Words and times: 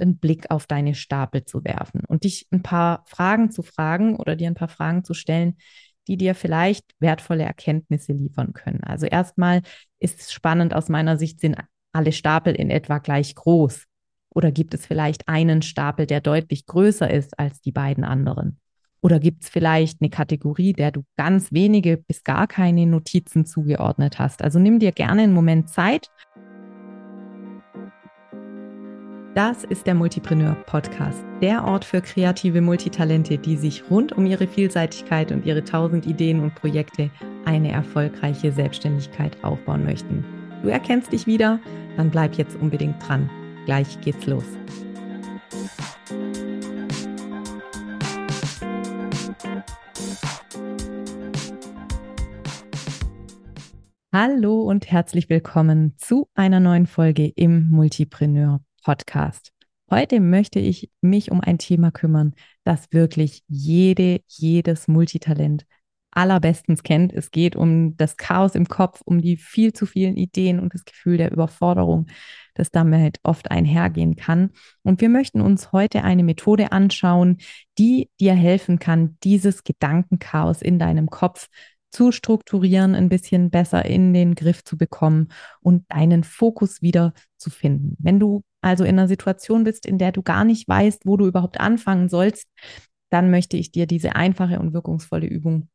wert, 0.00 0.02
einen 0.02 0.18
Blick 0.18 0.50
auf 0.50 0.66
deine 0.66 0.94
Stapel 0.94 1.44
zu 1.44 1.64
werfen 1.64 2.02
und 2.06 2.24
dich 2.24 2.46
ein 2.50 2.62
paar 2.62 3.04
Fragen 3.06 3.50
zu 3.50 3.62
fragen 3.62 4.16
oder 4.16 4.36
dir 4.36 4.48
ein 4.48 4.54
paar 4.54 4.68
Fragen 4.68 5.04
zu 5.04 5.14
stellen, 5.14 5.56
die 6.08 6.16
dir 6.16 6.34
vielleicht 6.34 6.84
wertvolle 6.98 7.44
Erkenntnisse 7.44 8.12
liefern 8.12 8.52
können. 8.52 8.82
Also 8.82 9.06
erstmal 9.06 9.62
ist 9.98 10.20
es 10.20 10.32
spannend 10.32 10.74
aus 10.74 10.88
meiner 10.88 11.16
Sicht, 11.18 11.40
sind 11.40 11.56
alle 11.92 12.12
Stapel 12.12 12.54
in 12.54 12.70
etwa 12.70 12.98
gleich 12.98 13.34
groß? 13.34 13.84
Oder 14.32 14.52
gibt 14.52 14.74
es 14.74 14.86
vielleicht 14.86 15.28
einen 15.28 15.60
Stapel, 15.62 16.06
der 16.06 16.20
deutlich 16.20 16.66
größer 16.66 17.10
ist 17.10 17.38
als 17.38 17.60
die 17.60 17.72
beiden 17.72 18.04
anderen? 18.04 18.58
Oder 19.02 19.18
gibt 19.18 19.44
es 19.44 19.48
vielleicht 19.48 20.00
eine 20.00 20.10
Kategorie, 20.10 20.72
der 20.72 20.92
du 20.92 21.04
ganz 21.16 21.52
wenige 21.52 21.96
bis 21.96 22.22
gar 22.22 22.46
keine 22.46 22.86
Notizen 22.86 23.46
zugeordnet 23.46 24.18
hast? 24.18 24.42
Also 24.42 24.58
nimm 24.58 24.78
dir 24.78 24.92
gerne 24.92 25.22
einen 25.22 25.32
Moment 25.32 25.68
Zeit. 25.68 26.08
Das 29.36 29.62
ist 29.62 29.86
der 29.86 29.94
Multipreneur 29.94 30.56
Podcast, 30.66 31.24
der 31.40 31.64
Ort 31.64 31.84
für 31.84 32.00
kreative 32.00 32.60
Multitalente, 32.60 33.38
die 33.38 33.56
sich 33.56 33.88
rund 33.88 34.10
um 34.12 34.26
ihre 34.26 34.48
Vielseitigkeit 34.48 35.30
und 35.30 35.46
ihre 35.46 35.62
tausend 35.62 36.04
Ideen 36.04 36.40
und 36.40 36.56
Projekte 36.56 37.10
eine 37.44 37.70
erfolgreiche 37.70 38.50
Selbstständigkeit 38.50 39.36
aufbauen 39.44 39.84
möchten. 39.84 40.24
Du 40.64 40.68
erkennst 40.68 41.12
dich 41.12 41.28
wieder? 41.28 41.60
Dann 41.96 42.10
bleib 42.10 42.34
jetzt 42.38 42.56
unbedingt 42.56 42.96
dran. 43.06 43.30
Gleich 43.66 44.00
geht's 44.00 44.26
los. 44.26 44.44
Hallo 54.12 54.62
und 54.62 54.90
herzlich 54.90 55.30
willkommen 55.30 55.94
zu 55.98 56.28
einer 56.34 56.58
neuen 56.58 56.88
Folge 56.88 57.28
im 57.36 57.70
Multipreneur 57.70 58.60
Podcast. 58.80 59.52
Heute 59.90 60.20
möchte 60.20 60.60
ich 60.60 60.90
mich 61.00 61.30
um 61.30 61.40
ein 61.40 61.58
Thema 61.58 61.90
kümmern, 61.90 62.34
das 62.64 62.92
wirklich 62.92 63.42
jede, 63.48 64.20
jedes 64.26 64.86
Multitalent 64.86 65.66
allerbestens 66.12 66.82
kennt. 66.82 67.12
Es 67.12 67.30
geht 67.30 67.56
um 67.56 67.96
das 67.96 68.16
Chaos 68.16 68.54
im 68.54 68.68
Kopf, 68.68 69.00
um 69.04 69.20
die 69.20 69.36
viel 69.36 69.72
zu 69.72 69.86
vielen 69.86 70.16
Ideen 70.16 70.60
und 70.60 70.74
das 70.74 70.84
Gefühl 70.84 71.16
der 71.16 71.32
Überforderung, 71.32 72.06
das 72.54 72.70
damit 72.70 73.18
oft 73.22 73.50
einhergehen 73.50 74.16
kann. 74.16 74.50
Und 74.82 75.00
wir 75.00 75.08
möchten 75.08 75.40
uns 75.40 75.72
heute 75.72 76.04
eine 76.04 76.24
Methode 76.24 76.72
anschauen, 76.72 77.38
die 77.78 78.10
dir 78.20 78.34
helfen 78.34 78.78
kann, 78.78 79.18
dieses 79.22 79.64
Gedankenchaos 79.64 80.62
in 80.62 80.78
deinem 80.78 81.10
Kopf 81.10 81.48
zu 81.90 82.12
strukturieren, 82.12 82.94
ein 82.94 83.08
bisschen 83.08 83.50
besser 83.50 83.84
in 83.84 84.14
den 84.14 84.34
Griff 84.36 84.62
zu 84.62 84.76
bekommen 84.76 85.28
und 85.60 85.84
deinen 85.90 86.22
Fokus 86.22 86.82
wieder 86.82 87.12
zu 87.36 87.50
finden. 87.50 87.96
Wenn 87.98 88.20
du 88.20 88.42
also 88.60 88.84
in 88.84 88.98
einer 88.98 89.08
Situation 89.08 89.64
bist, 89.64 89.86
in 89.86 89.98
der 89.98 90.12
du 90.12 90.22
gar 90.22 90.44
nicht 90.44 90.68
weißt, 90.68 91.02
wo 91.06 91.16
du 91.16 91.26
überhaupt 91.26 91.60
anfangen 91.60 92.08
sollst, 92.08 92.48
dann 93.10 93.30
möchte 93.30 93.56
ich 93.56 93.72
dir 93.72 93.86
diese 93.86 94.14
einfache 94.16 94.58
und 94.60 94.72
wirkungsvolle 94.72 95.26
Übung 95.26 95.68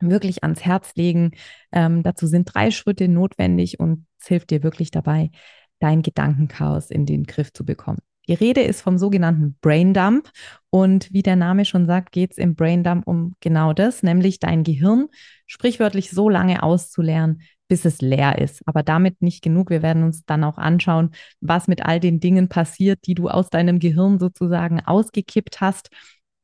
wirklich 0.00 0.42
ans 0.42 0.64
Herz 0.64 0.94
legen. 0.96 1.32
Ähm, 1.72 2.02
dazu 2.02 2.26
sind 2.26 2.52
drei 2.52 2.70
Schritte 2.70 3.08
notwendig 3.08 3.80
und 3.80 4.06
es 4.20 4.26
hilft 4.26 4.50
dir 4.50 4.62
wirklich 4.62 4.90
dabei, 4.90 5.30
dein 5.78 6.02
Gedankenchaos 6.02 6.90
in 6.90 7.06
den 7.06 7.24
Griff 7.24 7.52
zu 7.52 7.64
bekommen. 7.64 7.98
Die 8.26 8.34
Rede 8.34 8.62
ist 8.62 8.80
vom 8.80 8.96
sogenannten 8.96 9.56
Braindump 9.60 10.30
und 10.70 11.12
wie 11.12 11.22
der 11.22 11.36
Name 11.36 11.66
schon 11.66 11.86
sagt, 11.86 12.10
geht 12.10 12.32
es 12.32 12.38
im 12.38 12.54
Braindump 12.54 13.06
um 13.06 13.34
genau 13.40 13.74
das, 13.74 14.02
nämlich 14.02 14.38
dein 14.38 14.64
Gehirn 14.64 15.08
sprichwörtlich 15.46 16.10
so 16.10 16.30
lange 16.30 16.62
auszulernen, 16.62 17.42
bis 17.68 17.84
es 17.84 18.00
leer 18.00 18.38
ist. 18.38 18.62
Aber 18.66 18.82
damit 18.82 19.22
nicht 19.22 19.42
genug. 19.42 19.70
Wir 19.70 19.82
werden 19.82 20.02
uns 20.04 20.24
dann 20.24 20.44
auch 20.44 20.58
anschauen, 20.58 21.10
was 21.40 21.68
mit 21.68 21.84
all 21.84 22.00
den 22.00 22.20
Dingen 22.20 22.48
passiert, 22.48 23.00
die 23.06 23.14
du 23.14 23.28
aus 23.28 23.50
deinem 23.50 23.78
Gehirn 23.78 24.18
sozusagen 24.18 24.80
ausgekippt 24.80 25.60
hast 25.60 25.88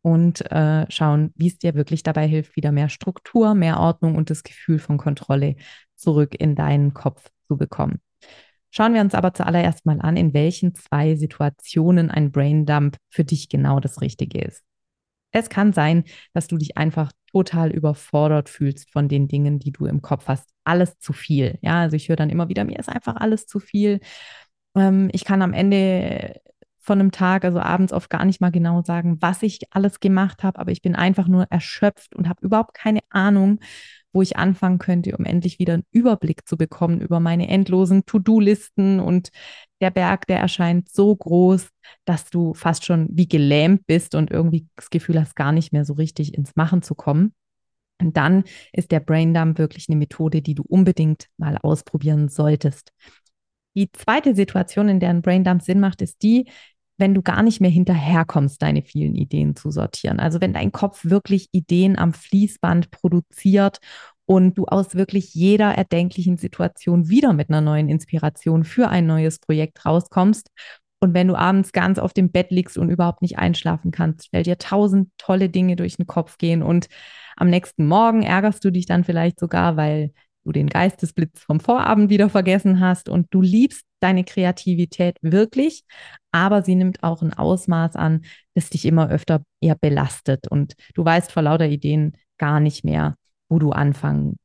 und 0.03 0.51
äh, 0.51 0.91
schauen, 0.91 1.33
wie 1.37 1.49
es 1.49 1.59
dir 1.59 1.75
wirklich 1.75 2.03
dabei 2.03 2.27
hilft, 2.27 2.57
wieder 2.57 2.73
mehr 2.73 2.89
Struktur, 2.89 3.55
mehr 3.55 3.79
Ordnung 3.79 4.17
und 4.17 4.31
das 4.31 4.43
Gefühl 4.43 4.79
von 4.79 4.99
Kontrolle 4.99 5.57
zurück 5.95 6.35
in 6.39 6.55
deinen 6.55 6.95
Kopf 6.95 7.31
zu 7.47 7.57
bekommen. 7.57 8.01
Schauen 8.71 8.95
wir 8.95 9.01
uns 9.01 9.15
aber 9.15 9.35
zuallererst 9.35 9.85
mal 9.85 10.01
an, 10.01 10.17
in 10.17 10.33
welchen 10.33 10.75
zwei 10.75 11.17
Situationen 11.17 12.11
ein 12.11 12.31
Braindump 12.31 12.97
für 13.11 13.25
dich 13.25 13.49
genau 13.49 13.81
das 13.81 14.01
Richtige 14.01 14.41
ist. 14.41 14.63
Es 15.33 15.49
kann 15.49 15.73
sein, 15.73 16.05
dass 16.33 16.49
du 16.49 16.57
dich 16.57 16.77
einfach 16.77 17.13
total 17.33 17.71
überfordert 17.71 18.49
fühlst 18.49 18.91
von 18.91 19.09
den 19.09 19.29
Dingen, 19.29 19.59
die 19.59 19.73
du 19.73 19.87
im 19.87 20.03
Kopf 20.03 20.27
hast. 20.27 20.49
Alles 20.65 20.99
zu 20.99 21.13
viel. 21.13 21.59
Ja, 21.63 21.81
also 21.81 21.97
ich 21.97 22.09
höre 22.09 22.17
dann 22.17 22.31
immer 22.31 22.49
wieder, 22.49 22.65
mir 22.65 22.79
ist 22.79 22.89
einfach 22.89 23.17
alles 23.17 23.47
zu 23.47 23.61
viel. 23.61 24.01
Ähm, 24.77 25.09
ich 25.13 25.25
kann 25.25 25.43
am 25.43 25.53
Ende 25.53 26.41
von 26.79 26.99
einem 26.99 27.13
Tag, 27.13 27.45
also 27.45 27.61
abends 27.61 27.93
oft 27.93 28.11
gar 28.11 28.25
nicht 28.25 28.41
mal 28.41 28.51
genau 28.51 28.83
sagen, 28.83 29.19
was 29.21 29.43
ich 29.43 29.61
alles 29.71 30.01
gemacht 30.01 30.43
habe, 30.43 30.59
aber 30.59 30.73
ich 30.73 30.83
bin 30.83 30.97
einfach 30.97 31.29
nur 31.29 31.47
erschöpft 31.51 32.17
und 32.17 32.29
habe 32.29 32.45
überhaupt 32.45 32.75
keine 32.75 33.01
Ahnung, 33.11 33.61
wo 34.13 34.23
ich 34.23 34.37
anfangen 34.37 34.79
könnte, 34.79 35.17
um 35.17 35.25
endlich 35.25 35.59
wieder 35.59 35.75
einen 35.75 35.85
Überblick 35.93 36.49
zu 36.49 36.57
bekommen 36.57 37.01
über 37.01 37.21
meine 37.21 37.49
endlosen 37.49 38.07
To-Do-Listen 38.07 38.99
und 38.99 39.31
der 39.81 39.91
Berg, 39.91 40.27
der 40.27 40.39
erscheint 40.39 40.89
so 40.89 41.15
groß, 41.15 41.69
dass 42.05 42.31
du 42.31 42.55
fast 42.55 42.85
schon 42.85 43.09
wie 43.11 43.29
gelähmt 43.29 43.87
bist 43.87 44.15
und 44.15 44.31
irgendwie 44.31 44.67
das 44.77 44.91
Gefühl 44.91 45.21
hast, 45.21 45.37
gar 45.37 45.53
nicht 45.53 45.73
mehr 45.73 45.85
so 45.85 45.95
richtig 45.95 46.35
ins 46.35 46.57
Machen 46.57 46.83
zu 46.83 46.95
kommen. 46.95 47.33
Und 48.01 48.17
dann 48.17 48.45
ist 48.73 48.93
der 48.93 49.01
Braindump 49.01 49.59
wirklich 49.59 49.89
eine 49.89 49.97
Methode, 49.97 50.43
die 50.43 50.55
du 50.55 50.63
unbedingt 50.67 51.27
mal 51.37 51.59
ausprobieren 51.59 52.29
solltest. 52.29 52.93
Die 53.75 53.91
zweite 53.93 54.35
Situation, 54.35 54.89
in 54.89 55.01
der 55.01 55.11
ein 55.11 55.23
Braindump 55.23 55.63
Sinn 55.63 55.81
macht, 55.81 56.03
ist 56.03 56.23
die, 56.23 56.47
wenn 56.97 57.15
du 57.15 57.23
gar 57.23 57.43
nicht 57.43 57.61
mehr 57.61 57.71
hinterherkommst, 57.71 58.61
deine 58.61 58.83
vielen 58.83 59.15
Ideen 59.15 59.57
zu 59.57 59.71
sortieren. 59.71 60.21
Also 60.21 60.41
wenn 60.41 60.53
dein 60.53 60.73
Kopf 60.73 61.05
wirklich 61.05 61.49
Ideen 61.53 61.99
am 61.99 62.13
Fließband 62.13 62.91
produziert 62.91 63.81
und 64.31 64.57
du 64.57 64.67
aus 64.67 64.95
wirklich 64.95 65.35
jeder 65.35 65.75
erdenklichen 65.75 66.37
Situation 66.37 67.09
wieder 67.09 67.33
mit 67.33 67.49
einer 67.49 67.61
neuen 67.61 67.89
Inspiration 67.89 68.63
für 68.63 68.87
ein 68.87 69.05
neues 69.05 69.41
Projekt 69.41 69.85
rauskommst. 69.85 70.53
Und 71.01 71.15
wenn 71.15 71.27
du 71.27 71.35
abends 71.35 71.73
ganz 71.73 71.99
auf 71.99 72.13
dem 72.13 72.31
Bett 72.31 72.53
liegst 72.53 72.79
und 72.79 72.91
überhaupt 72.91 73.23
nicht 73.23 73.41
einschlafen 73.41 73.91
kannst, 73.91 74.33
weil 74.33 74.45
dir 74.45 74.57
tausend 74.57 75.11
tolle 75.19 75.49
Dinge 75.49 75.75
durch 75.75 75.97
den 75.97 76.07
Kopf 76.07 76.39
gehen 76.39 76.63
und 76.63 76.87
am 77.37 77.51
nächsten 77.51 77.89
Morgen 77.89 78.23
ärgerst 78.23 78.65
du 78.65 78.71
dich 78.71 78.87
dann 78.87 79.03
vielleicht 79.03 79.41
sogar, 79.41 79.77
weil 79.77 80.13
du 80.45 80.53
den 80.53 80.69
Geistesblitz 80.69 81.41
vom 81.41 81.59
Vorabend 81.59 82.09
wieder 82.09 82.31
vergessen 82.31 82.79
hast 82.79 83.09
und 83.09 83.27
du 83.31 83.43
liebst 83.43 83.83
deine 83.99 84.23
Kreativität 84.23 85.17
wirklich, 85.23 85.83
aber 86.31 86.63
sie 86.63 86.77
nimmt 86.77 87.03
auch 87.03 87.21
ein 87.23 87.35
Ausmaß 87.35 87.97
an, 87.97 88.23
das 88.55 88.71
dich 88.71 88.85
immer 88.85 89.11
öfter 89.11 89.43
eher 89.61 89.75
belastet 89.75 90.47
und 90.47 90.75
du 90.95 91.05
weißt 91.05 91.33
vor 91.33 91.43
lauter 91.43 91.67
Ideen 91.67 92.17
gar 92.39 92.61
nicht 92.61 92.85
mehr, 92.85 93.17
wo 93.51 93.59
du 93.59 93.73
anfangen 93.73 94.39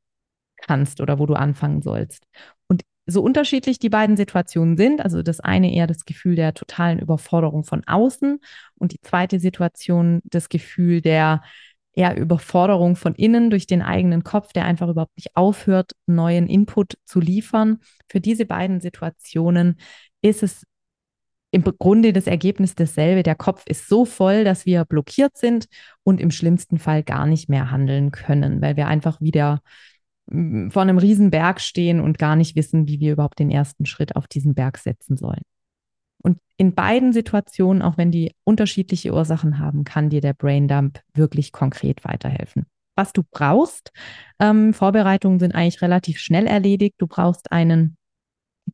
kannst 0.57 0.99
oder 0.99 1.19
wo 1.19 1.25
du 1.25 1.35
anfangen 1.35 1.81
sollst. 1.81 2.27
Und 2.67 2.83
so 3.05 3.21
unterschiedlich 3.21 3.79
die 3.79 3.89
beiden 3.89 4.17
Situationen 4.17 4.77
sind, 4.77 5.01
also 5.01 5.21
das 5.21 5.39
eine 5.39 5.73
eher 5.73 5.87
das 5.87 6.05
Gefühl 6.05 6.35
der 6.35 6.53
totalen 6.53 6.99
Überforderung 6.99 7.63
von 7.63 7.83
außen 7.85 8.39
und 8.75 8.91
die 8.91 9.01
zweite 9.01 9.39
Situation 9.39 10.21
das 10.25 10.49
Gefühl 10.49 11.01
der 11.01 11.41
eher 11.93 12.17
Überforderung 12.17 12.95
von 12.95 13.15
innen 13.15 13.49
durch 13.49 13.67
den 13.67 13.81
eigenen 13.81 14.23
Kopf, 14.23 14.51
der 14.51 14.65
einfach 14.65 14.89
überhaupt 14.89 15.15
nicht 15.17 15.35
aufhört, 15.35 15.93
neuen 16.07 16.47
Input 16.47 16.97
zu 17.05 17.19
liefern. 17.21 17.79
Für 18.09 18.19
diese 18.19 18.45
beiden 18.45 18.81
Situationen 18.81 19.79
ist 20.21 20.43
es 20.43 20.65
im 21.51 21.63
Grunde 21.63 22.11
das 22.11 22.27
Ergebnis 22.27 22.75
dasselbe. 22.75 23.23
Der 23.23 23.35
Kopf 23.35 23.63
ist 23.67 23.87
so 23.87 24.05
voll, 24.05 24.43
dass 24.43 24.65
wir 24.65 24.85
blockiert 24.85 25.37
sind 25.37 25.67
und 26.03 26.19
im 26.19 26.31
schlimmsten 26.31 26.79
Fall 26.79 27.03
gar 27.03 27.25
nicht 27.25 27.49
mehr 27.49 27.71
handeln 27.71 28.11
können, 28.11 28.61
weil 28.61 28.75
wir 28.75 28.87
einfach 28.87 29.21
wieder 29.21 29.61
mm, 30.27 30.69
vor 30.69 30.81
einem 30.81 30.97
riesen 30.97 31.31
Berg 31.31 31.61
stehen 31.61 32.01
und 32.01 32.17
gar 32.17 32.35
nicht 32.35 32.55
wissen, 32.55 32.87
wie 32.87 32.99
wir 32.99 33.13
überhaupt 33.13 33.39
den 33.39 33.51
ersten 33.51 33.85
Schritt 33.85 34.15
auf 34.15 34.27
diesen 34.27 34.53
Berg 34.53 34.77
setzen 34.77 35.17
sollen. 35.17 35.43
Und 36.21 36.39
in 36.57 36.73
beiden 36.73 37.13
Situationen, 37.13 37.81
auch 37.81 37.97
wenn 37.97 38.11
die 38.11 38.33
unterschiedliche 38.43 39.13
Ursachen 39.13 39.59
haben, 39.59 39.83
kann 39.83 40.09
dir 40.09 40.21
der 40.21 40.33
Braindump 40.33 41.01
wirklich 41.13 41.51
konkret 41.51 42.03
weiterhelfen. 42.03 42.65
Was 42.95 43.13
du 43.13 43.23
brauchst, 43.29 43.91
ähm, 44.39 44.73
Vorbereitungen 44.73 45.39
sind 45.39 45.53
eigentlich 45.53 45.81
relativ 45.81 46.17
schnell 46.17 46.47
erledigt. 46.47 46.95
Du 46.97 47.07
brauchst 47.07 47.51
einen 47.51 47.97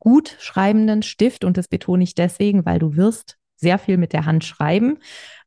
gut 0.01 0.35
schreibenden 0.39 1.03
Stift 1.03 1.45
und 1.45 1.55
das 1.57 1.67
betone 1.67 2.03
ich 2.03 2.15
deswegen, 2.15 2.65
weil 2.65 2.79
du 2.79 2.97
wirst 2.97 3.37
sehr 3.55 3.77
viel 3.77 3.97
mit 3.97 4.11
der 4.11 4.25
Hand 4.25 4.43
schreiben. 4.43 4.97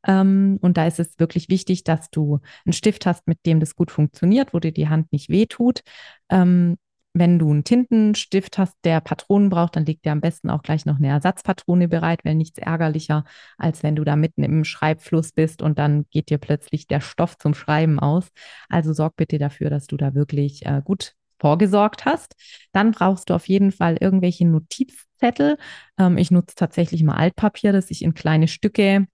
Ähm, 0.07 0.57
und 0.61 0.77
da 0.77 0.87
ist 0.87 0.99
es 0.99 1.19
wirklich 1.19 1.49
wichtig, 1.49 1.83
dass 1.83 2.09
du 2.09 2.39
einen 2.65 2.73
Stift 2.73 3.05
hast, 3.05 3.27
mit 3.27 3.45
dem 3.45 3.59
das 3.59 3.75
gut 3.75 3.91
funktioniert, 3.91 4.53
wo 4.53 4.59
dir 4.59 4.71
die 4.71 4.87
Hand 4.87 5.11
nicht 5.11 5.29
wehtut. 5.29 5.81
Ähm, 6.29 6.77
wenn 7.13 7.39
du 7.39 7.49
einen 7.49 7.63
Tintenstift 7.63 8.57
hast, 8.57 8.75
der 8.83 8.99
Patronen 9.01 9.49
braucht, 9.49 9.75
dann 9.75 9.85
leg 9.85 10.01
dir 10.01 10.11
am 10.11 10.21
besten 10.21 10.49
auch 10.49 10.61
gleich 10.63 10.85
noch 10.85 10.97
eine 10.97 11.07
Ersatzpatrone 11.07 11.87
bereit, 11.87 12.25
weil 12.25 12.35
nichts 12.35 12.57
ärgerlicher, 12.57 13.23
als 13.57 13.83
wenn 13.83 13.95
du 13.95 14.03
da 14.03 14.15
mitten 14.15 14.43
im 14.43 14.65
Schreibfluss 14.65 15.31
bist 15.31 15.61
und 15.61 15.79
dann 15.79 16.05
geht 16.09 16.29
dir 16.29 16.37
plötzlich 16.37 16.87
der 16.87 17.01
Stoff 17.01 17.37
zum 17.37 17.53
Schreiben 17.53 17.99
aus. 17.99 18.29
Also 18.69 18.93
sorg 18.93 19.15
bitte 19.15 19.37
dafür, 19.37 19.69
dass 19.69 19.87
du 19.87 19.97
da 19.97 20.13
wirklich 20.13 20.65
äh, 20.65 20.81
gut 20.83 21.15
vorgesorgt 21.45 22.05
hast. 22.05 22.35
Dann 22.71 22.91
brauchst 22.91 23.29
du 23.29 23.35
auf 23.35 23.47
jeden 23.47 23.71
Fall 23.71 23.97
irgendwelche 23.99 24.47
Notiz 24.47 25.05
Notizzettel. 25.15 25.57
Ähm, 25.97 26.17
ich 26.17 26.31
nutze 26.31 26.55
tatsächlich 26.55 27.03
mal 27.03 27.15
Altpapier, 27.15 27.71
das 27.73 27.91
ich 27.91 28.03
in 28.03 28.13
kleine 28.13 28.47
Stücke 28.47 29.07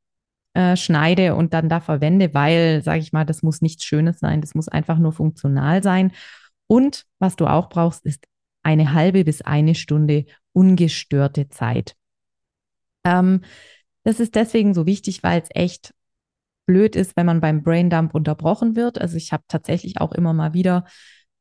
äh, 0.54 0.76
schneide 0.76 1.36
und 1.36 1.54
dann 1.54 1.70
da 1.70 1.80
verwende, 1.80 2.34
weil, 2.34 2.84
sage 2.84 3.00
ich 3.00 3.14
mal, 3.14 3.26
das 3.26 3.44
muss 3.44 3.62
nichts 3.62 3.84
Schönes 3.84 4.20
sein, 4.20 4.42
das 4.42 4.56
muss 4.56 4.68
einfach 4.68 4.98
nur 4.98 5.14
funktional 5.14 5.84
sein. 5.84 6.12
Und 6.68 7.06
was 7.20 7.36
du 7.36 7.48
auch 7.48 7.70
brauchst, 7.70 8.06
ist 8.06 8.26
eine 8.64 8.94
halbe 8.94 9.24
bis 9.24 9.42
eine 9.42 9.76
Stunde 9.76 10.26
ungestörte 10.54 11.50
Zeit. 11.50 11.96
Ähm, 13.04 13.42
das 14.04 14.20
ist 14.20 14.36
deswegen 14.36 14.74
so 14.74 14.86
wichtig, 14.86 15.24
weil 15.24 15.42
es 15.42 15.50
echt 15.52 15.94
blöd 16.66 16.96
ist, 16.96 17.16
wenn 17.16 17.26
man 17.26 17.42
beim 17.42 17.64
Braindump 17.64 18.14
unterbrochen 18.14 18.76
wird. 18.76 19.00
Also 19.00 19.18
ich 19.18 19.34
habe 19.34 19.44
tatsächlich 19.48 20.00
auch 20.00 20.12
immer 20.12 20.34
mal 20.34 20.54
wieder 20.54 20.86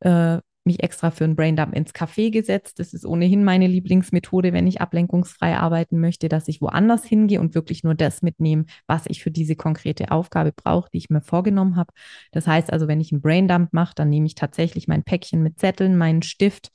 äh, 0.00 0.38
mich 0.70 0.82
extra 0.82 1.10
für 1.10 1.24
einen 1.24 1.36
Braindump 1.36 1.74
ins 1.74 1.92
Café 1.92 2.30
gesetzt. 2.30 2.78
Das 2.78 2.94
ist 2.94 3.04
ohnehin 3.04 3.44
meine 3.44 3.66
Lieblingsmethode, 3.66 4.52
wenn 4.52 4.66
ich 4.66 4.80
ablenkungsfrei 4.80 5.56
arbeiten 5.56 6.00
möchte, 6.00 6.28
dass 6.28 6.48
ich 6.48 6.60
woanders 6.60 7.04
hingehe 7.04 7.40
und 7.40 7.54
wirklich 7.54 7.84
nur 7.84 7.94
das 7.94 8.22
mitnehme, 8.22 8.64
was 8.86 9.04
ich 9.06 9.22
für 9.22 9.30
diese 9.30 9.56
konkrete 9.56 10.10
Aufgabe 10.10 10.52
brauche, 10.52 10.88
die 10.92 10.98
ich 10.98 11.10
mir 11.10 11.20
vorgenommen 11.20 11.76
habe. 11.76 11.92
Das 12.32 12.46
heißt 12.46 12.72
also, 12.72 12.88
wenn 12.88 13.00
ich 13.00 13.12
einen 13.12 13.22
Braindump 13.22 13.72
mache, 13.72 13.94
dann 13.94 14.08
nehme 14.08 14.26
ich 14.26 14.34
tatsächlich 14.34 14.88
mein 14.88 15.04
Päckchen 15.04 15.42
mit 15.42 15.58
Zetteln, 15.58 15.96
meinen 15.98 16.22
Stift 16.22 16.70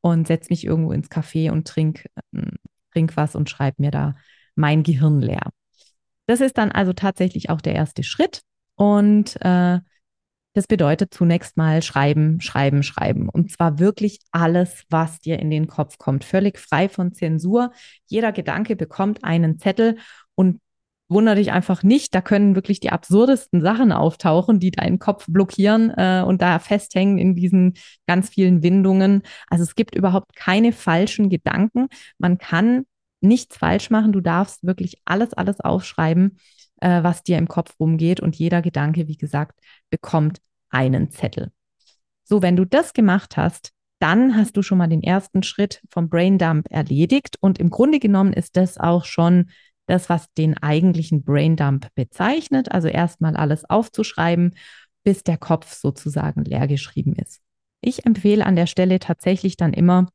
und 0.00 0.26
setze 0.26 0.50
mich 0.50 0.64
irgendwo 0.64 0.92
ins 0.92 1.10
Café 1.10 1.50
und 1.50 1.66
trinke 1.66 2.08
äh, 2.32 2.42
trink 2.92 3.16
was 3.16 3.36
und 3.36 3.50
schreibe 3.50 3.82
mir 3.82 3.90
da 3.90 4.14
mein 4.54 4.82
Gehirn 4.82 5.20
leer. 5.20 5.50
Das 6.26 6.40
ist 6.40 6.58
dann 6.58 6.72
also 6.72 6.92
tatsächlich 6.92 7.50
auch 7.50 7.60
der 7.60 7.74
erste 7.74 8.02
Schritt. 8.02 8.40
Und 8.74 9.36
äh, 9.42 9.80
das 10.56 10.66
bedeutet 10.66 11.12
zunächst 11.12 11.58
mal 11.58 11.82
schreiben, 11.82 12.40
schreiben, 12.40 12.82
schreiben. 12.82 13.28
Und 13.28 13.52
zwar 13.52 13.78
wirklich 13.78 14.20
alles, 14.30 14.84
was 14.88 15.18
dir 15.18 15.38
in 15.38 15.50
den 15.50 15.66
Kopf 15.66 15.98
kommt. 15.98 16.24
Völlig 16.24 16.58
frei 16.58 16.88
von 16.88 17.12
Zensur. 17.12 17.72
Jeder 18.06 18.32
Gedanke 18.32 18.74
bekommt 18.74 19.22
einen 19.22 19.58
Zettel 19.58 19.98
und 20.34 20.58
wundere 21.08 21.34
dich 21.36 21.52
einfach 21.52 21.82
nicht. 21.82 22.14
Da 22.14 22.22
können 22.22 22.54
wirklich 22.54 22.80
die 22.80 22.88
absurdesten 22.88 23.60
Sachen 23.60 23.92
auftauchen, 23.92 24.58
die 24.58 24.70
deinen 24.70 24.98
Kopf 24.98 25.26
blockieren 25.28 25.90
äh, 25.90 26.24
und 26.26 26.40
da 26.40 26.58
festhängen 26.58 27.18
in 27.18 27.34
diesen 27.34 27.74
ganz 28.06 28.30
vielen 28.30 28.62
Windungen. 28.62 29.24
Also 29.48 29.62
es 29.62 29.74
gibt 29.74 29.94
überhaupt 29.94 30.34
keine 30.36 30.72
falschen 30.72 31.28
Gedanken. 31.28 31.88
Man 32.16 32.38
kann 32.38 32.86
nichts 33.20 33.58
falsch 33.58 33.90
machen. 33.90 34.12
Du 34.12 34.22
darfst 34.22 34.64
wirklich 34.64 35.02
alles, 35.04 35.34
alles 35.34 35.60
aufschreiben, 35.60 36.38
äh, 36.80 37.02
was 37.02 37.22
dir 37.22 37.36
im 37.36 37.46
Kopf 37.46 37.74
rumgeht. 37.78 38.20
Und 38.20 38.36
jeder 38.36 38.62
Gedanke, 38.62 39.06
wie 39.06 39.18
gesagt, 39.18 39.60
bekommt 39.90 40.40
einen 40.70 41.10
Zettel. 41.10 41.50
So, 42.24 42.42
wenn 42.42 42.56
du 42.56 42.64
das 42.64 42.92
gemacht 42.92 43.36
hast, 43.36 43.72
dann 43.98 44.36
hast 44.36 44.56
du 44.56 44.62
schon 44.62 44.78
mal 44.78 44.88
den 44.88 45.02
ersten 45.02 45.42
Schritt 45.42 45.82
vom 45.90 46.08
Braindump 46.08 46.66
erledigt. 46.70 47.36
Und 47.40 47.58
im 47.58 47.70
Grunde 47.70 47.98
genommen 47.98 48.32
ist 48.32 48.56
das 48.56 48.78
auch 48.78 49.04
schon 49.04 49.50
das, 49.86 50.08
was 50.08 50.32
den 50.34 50.58
eigentlichen 50.58 51.22
Braindump 51.22 51.88
bezeichnet. 51.94 52.72
Also 52.72 52.88
erstmal 52.88 53.36
alles 53.36 53.64
aufzuschreiben, 53.64 54.54
bis 55.04 55.22
der 55.22 55.38
Kopf 55.38 55.72
sozusagen 55.72 56.44
leer 56.44 56.66
geschrieben 56.66 57.14
ist. 57.14 57.40
Ich 57.80 58.04
empfehle 58.04 58.44
an 58.44 58.56
der 58.56 58.66
Stelle 58.66 58.98
tatsächlich 58.98 59.56
dann 59.56 59.72
immer 59.72 60.08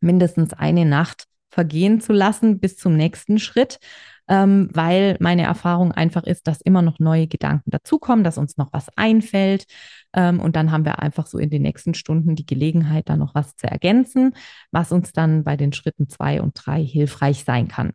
mindestens 0.00 0.52
eine 0.52 0.86
Nacht 0.86 1.24
vergehen 1.50 2.00
zu 2.00 2.12
lassen 2.12 2.60
bis 2.60 2.76
zum 2.76 2.96
nächsten 2.96 3.38
Schritt, 3.38 3.80
ähm, 4.30 4.70
weil 4.72 5.16
meine 5.18 5.42
Erfahrung 5.42 5.90
einfach 5.90 6.22
ist, 6.22 6.46
dass 6.46 6.60
immer 6.60 6.82
noch 6.82 7.00
neue 7.00 7.26
Gedanken 7.26 7.70
dazukommen, 7.70 8.24
dass 8.24 8.38
uns 8.38 8.56
noch 8.56 8.72
was 8.72 8.88
einfällt. 8.96 9.66
Ähm, 10.14 10.38
und 10.40 10.54
dann 10.54 10.70
haben 10.70 10.84
wir 10.84 11.00
einfach 11.00 11.26
so 11.26 11.38
in 11.38 11.50
den 11.50 11.62
nächsten 11.62 11.94
Stunden 11.94 12.36
die 12.36 12.46
Gelegenheit, 12.46 13.08
da 13.08 13.16
noch 13.16 13.34
was 13.34 13.56
zu 13.56 13.66
ergänzen, 13.66 14.34
was 14.70 14.92
uns 14.92 15.12
dann 15.12 15.42
bei 15.42 15.56
den 15.56 15.72
Schritten 15.72 16.08
zwei 16.08 16.40
und 16.40 16.52
drei 16.54 16.82
hilfreich 16.82 17.44
sein 17.44 17.66
kann. 17.66 17.92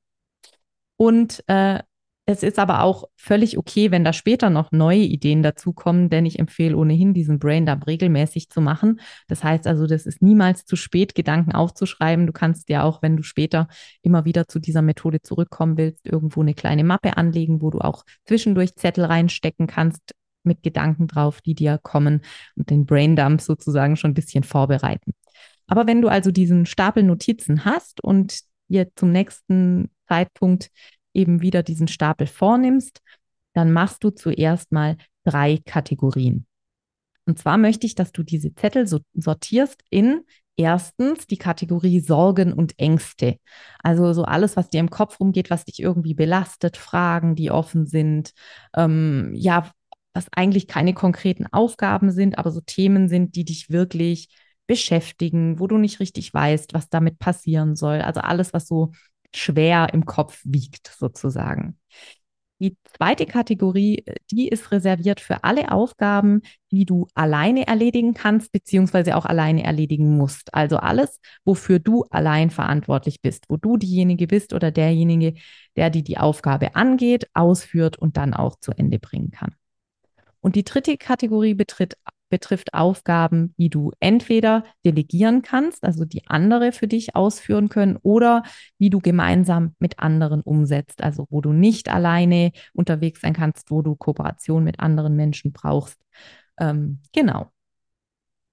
Und 0.97 1.41
äh, 1.47 1.79
es 2.27 2.41
ist 2.41 2.57
aber 2.57 2.81
auch 2.81 3.05
völlig 3.15 3.57
okay, 3.57 3.91
wenn 3.91 4.03
da 4.03 4.11
später 4.11 4.49
noch 4.49 4.71
neue 4.71 5.01
Ideen 5.01 5.43
dazukommen, 5.43 6.09
denn 6.09 6.25
ich 6.25 6.39
empfehle 6.39 6.75
ohnehin, 6.75 7.13
diesen 7.13 7.37
Braindump 7.37 7.85
regelmäßig 7.85 8.49
zu 8.49 8.61
machen. 8.61 8.99
Das 9.27 9.43
heißt 9.43 9.67
also, 9.67 9.85
das 9.85 10.07
ist 10.07 10.23
niemals 10.23 10.65
zu 10.65 10.75
spät, 10.75 11.13
Gedanken 11.13 11.51
aufzuschreiben. 11.51 12.25
Du 12.25 12.33
kannst 12.33 12.69
ja 12.69 12.83
auch, 12.83 13.03
wenn 13.03 13.15
du 13.15 13.21
später 13.21 13.67
immer 14.01 14.25
wieder 14.25 14.47
zu 14.47 14.59
dieser 14.59 14.81
Methode 14.81 15.21
zurückkommen 15.21 15.77
willst, 15.77 16.07
irgendwo 16.07 16.41
eine 16.41 16.55
kleine 16.55 16.83
Mappe 16.83 17.15
anlegen, 17.15 17.61
wo 17.61 17.69
du 17.69 17.79
auch 17.79 18.03
zwischendurch 18.25 18.75
Zettel 18.75 19.05
reinstecken 19.05 19.67
kannst 19.67 20.15
mit 20.43 20.63
Gedanken 20.63 21.05
drauf, 21.07 21.41
die 21.41 21.53
dir 21.53 21.77
kommen 21.77 22.21
und 22.55 22.71
den 22.71 22.87
Braindump 22.87 23.39
sozusagen 23.39 23.97
schon 23.97 24.11
ein 24.11 24.15
bisschen 24.15 24.43
vorbereiten. 24.43 25.13
Aber 25.67 25.85
wenn 25.85 26.01
du 26.01 26.07
also 26.07 26.31
diesen 26.31 26.65
Stapel 26.65 27.03
Notizen 27.03 27.65
hast 27.65 28.03
und 28.03 28.39
dir 28.67 28.87
zum 28.95 29.11
nächsten 29.11 29.89
Zeitpunkt 30.07 30.71
eben 31.15 31.41
wieder 31.41 31.63
diesen 31.63 31.87
Stapel 31.87 32.27
vornimmst, 32.27 33.01
dann 33.53 33.71
machst 33.71 34.03
du 34.03 34.09
zuerst 34.09 34.71
mal 34.71 34.97
drei 35.23 35.59
Kategorien. 35.65 36.45
Und 37.25 37.39
zwar 37.39 37.57
möchte 37.57 37.87
ich, 37.87 37.95
dass 37.95 38.11
du 38.11 38.23
diese 38.23 38.53
Zettel 38.53 38.87
so 38.87 38.99
sortierst 39.13 39.81
in 39.89 40.21
erstens 40.57 41.27
die 41.27 41.37
Kategorie 41.37 41.99
Sorgen 41.99 42.53
und 42.53 42.79
Ängste. 42.79 43.37
Also 43.83 44.13
so 44.13 44.23
alles, 44.23 44.55
was 44.55 44.69
dir 44.69 44.79
im 44.79 44.89
Kopf 44.89 45.19
rumgeht, 45.19 45.49
was 45.49 45.65
dich 45.65 45.81
irgendwie 45.81 46.13
belastet, 46.13 46.77
Fragen, 46.77 47.35
die 47.35 47.51
offen 47.51 47.85
sind, 47.87 48.31
ähm, 48.75 49.31
ja, 49.33 49.71
was 50.13 50.27
eigentlich 50.31 50.67
keine 50.67 50.93
konkreten 50.93 51.45
Aufgaben 51.47 52.11
sind, 52.11 52.37
aber 52.37 52.51
so 52.51 52.61
Themen 52.61 53.09
sind, 53.09 53.35
die 53.35 53.43
dich 53.43 53.69
wirklich 53.69 54.29
beschäftigen, 54.67 55.59
wo 55.59 55.67
du 55.67 55.77
nicht 55.77 55.99
richtig 55.99 56.33
weißt, 56.33 56.73
was 56.73 56.89
damit 56.89 57.19
passieren 57.19 57.75
soll. 57.75 58.01
Also 58.01 58.21
alles, 58.21 58.53
was 58.53 58.67
so 58.67 58.91
schwer 59.33 59.93
im 59.93 60.05
Kopf 60.05 60.41
wiegt, 60.43 60.93
sozusagen. 60.97 61.77
Die 62.59 62.77
zweite 62.95 63.25
Kategorie, 63.25 64.05
die 64.31 64.47
ist 64.47 64.71
reserviert 64.71 65.19
für 65.19 65.43
alle 65.43 65.73
Aufgaben, 65.73 66.41
die 66.71 66.85
du 66.85 67.07
alleine 67.13 67.67
erledigen 67.67 68.13
kannst, 68.13 68.53
beziehungsweise 68.53 69.17
auch 69.17 69.25
alleine 69.25 69.63
erledigen 69.63 70.15
musst. 70.15 70.53
Also 70.53 70.77
alles, 70.77 71.19
wofür 71.43 71.79
du 71.79 72.05
allein 72.11 72.49
verantwortlich 72.51 73.21
bist, 73.21 73.45
wo 73.49 73.57
du 73.57 73.75
diejenige 73.75 74.27
bist 74.27 74.53
oder 74.53 74.71
derjenige, 74.71 75.33
der 75.75 75.89
dir 75.89 76.01
die 76.01 76.17
Aufgabe 76.17 76.75
angeht, 76.75 77.27
ausführt 77.33 77.97
und 77.97 78.15
dann 78.15 78.33
auch 78.33 78.55
zu 78.57 78.71
Ende 78.71 78.99
bringen 78.99 79.31
kann. 79.31 79.53
Und 80.39 80.55
die 80.55 80.63
dritte 80.63 80.95
Kategorie 80.95 81.55
betritt, 81.55 81.97
betrifft 82.35 82.73
Aufgaben, 82.73 83.53
die 83.57 83.69
du 83.69 83.93
entweder 84.01 84.65
delegieren 84.83 85.41
kannst, 85.41 85.85
also 85.85 86.03
die 86.03 86.27
andere 86.27 86.73
für 86.73 86.85
dich 86.85 87.15
ausführen 87.15 87.69
können, 87.69 87.97
oder 88.01 88.43
die 88.77 88.89
du 88.89 88.99
gemeinsam 88.99 89.73
mit 89.79 89.99
anderen 89.99 90.41
umsetzt, 90.41 91.01
also 91.01 91.27
wo 91.29 91.39
du 91.39 91.53
nicht 91.53 91.87
alleine 91.87 92.51
unterwegs 92.73 93.21
sein 93.21 93.31
kannst, 93.31 93.71
wo 93.71 93.81
du 93.81 93.95
Kooperation 93.95 94.65
mit 94.65 94.81
anderen 94.81 95.15
Menschen 95.15 95.53
brauchst. 95.53 95.97
Ähm, 96.59 96.99
genau. 97.13 97.54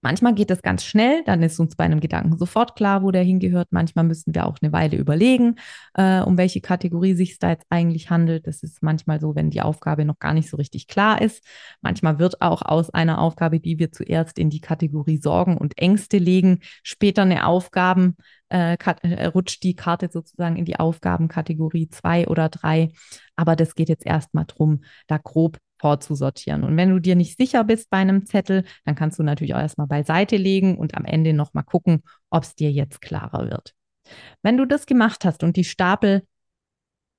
Manchmal 0.03 0.35
geht 0.35 0.51
das 0.51 0.63
ganz 0.63 0.85
schnell, 0.85 1.23
dann 1.25 1.43
ist 1.45 1.61
uns 1.61 1.77
bei 1.77 1.85
einem 1.85 2.01
Gedanken 2.01 2.37
sofort 2.37 2.75
klar, 2.75 3.05
wo 3.05 3.13
der 3.13 3.23
hingehört. 3.23 3.69
Manchmal 3.71 4.05
müssen 4.05 4.35
wir 4.35 4.47
auch 4.47 4.59
eine 4.61 4.73
Weile 4.73 4.97
überlegen, 4.97 5.55
äh, 5.95 6.21
um 6.21 6.37
welche 6.37 6.61
Kategorie 6.61 7.15
sich 7.15 7.33
es 7.33 7.39
da 7.39 7.51
jetzt 7.51 7.67
eigentlich 7.71 8.11
handelt. 8.11 8.49
Das 8.49 8.65
ist 8.65 8.83
manchmal 8.83 9.21
so, 9.21 9.37
wenn 9.37 9.51
die 9.51 9.63
Aufgabe 9.63 10.05
noch 10.05 10.19
gar 10.19 10.35
nicht 10.35 10.51
so 10.51 10.57
richtig 10.57 10.89
klar 10.89 11.23
ist. 11.23 11.45
Manchmal 11.83 12.19
wird 12.19 12.43
auch 12.43 12.63
aus 12.63 12.91
einer 12.91 13.21
Aufgabe, 13.21 13.61
die 13.61 13.79
wir 13.79 13.93
zuerst 13.93 14.41
in 14.41 14.51
die 14.51 14.61
Kategorie 14.61 15.19
Sorgen 15.19 15.57
und 15.57 15.79
Ängste 15.79 16.19
legen, 16.19 16.59
später 16.83 17.23
eine 17.23 17.47
Aufgaben, 17.47 18.17
äh, 18.49 18.77
äh 19.03 19.27
rutscht 19.27 19.63
die 19.63 19.77
Karte 19.77 20.09
sozusagen 20.13 20.57
in 20.57 20.65
die 20.65 20.81
Aufgabenkategorie 20.81 21.89
zwei 21.91 22.27
oder 22.27 22.49
drei. 22.49 22.91
Aber 23.37 23.55
das 23.55 23.77
geht 23.77 23.89
jetzt 23.89 24.05
erstmal 24.05 24.47
drum, 24.47 24.83
da 25.07 25.19
grob 25.19 25.59
vorzusortieren. 25.83 26.63
Und 26.63 26.77
wenn 26.77 26.91
du 26.91 27.01
dir 27.01 27.17
nicht 27.17 27.37
sicher 27.37 27.65
bist 27.65 27.91
bei 27.91 27.99
einem 27.99 28.25
Zettel, 28.25 28.65
dann 28.85 28.95
kannst 28.95 29.19
du 29.19 29.25
natürlich 29.25 29.55
auch 29.55 29.61
erstmal 29.61 29.89
beiseite 29.89 30.37
legen 30.37 30.79
und 30.79 30.97
am 30.97 31.05
Ende 31.05 31.35
nochmal 31.35 31.65
gucken, 31.65 32.03
ob 32.31 32.45
es 32.45 32.55
dir 32.55 32.71
jetzt 32.71 33.03
klarer 33.03 33.51
wird. 33.51 33.75
Wenn 34.43 34.57
du 34.57 34.65
das 34.65 34.87
gemacht 34.87 35.25
hast 35.25 35.43
und 35.43 35.57
die 35.57 35.65
Stapel 35.65 36.23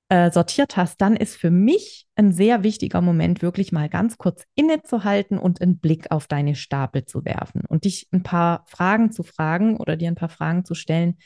äh, 0.08 0.30
sortiert 0.30 0.76
hast, 0.76 1.00
dann 1.00 1.14
ist 1.14 1.36
für 1.36 1.50
mich 1.50 2.06
ein 2.16 2.32
sehr 2.32 2.62
wichtiger 2.62 3.02
Moment, 3.02 3.42
wirklich 3.42 3.70
mal 3.70 3.88
ganz 3.88 4.16
kurz 4.16 4.44
innezuhalten 4.54 5.38
und 5.38 5.60
einen 5.60 5.78
Blick 5.78 6.10
auf 6.10 6.26
deine 6.26 6.54
Stapel 6.54 7.04
zu 7.04 7.24
werfen 7.24 7.62
und 7.68 7.84
dich 7.84 8.08
ein 8.12 8.22
paar 8.22 8.64
Fragen 8.66 9.12
zu 9.12 9.22
fragen 9.24 9.76
oder 9.76 9.96
dir 9.96 10.08
ein 10.08 10.14
paar 10.14 10.30
Fragen 10.30 10.64
zu 10.64 10.74
stellen, 10.74 11.18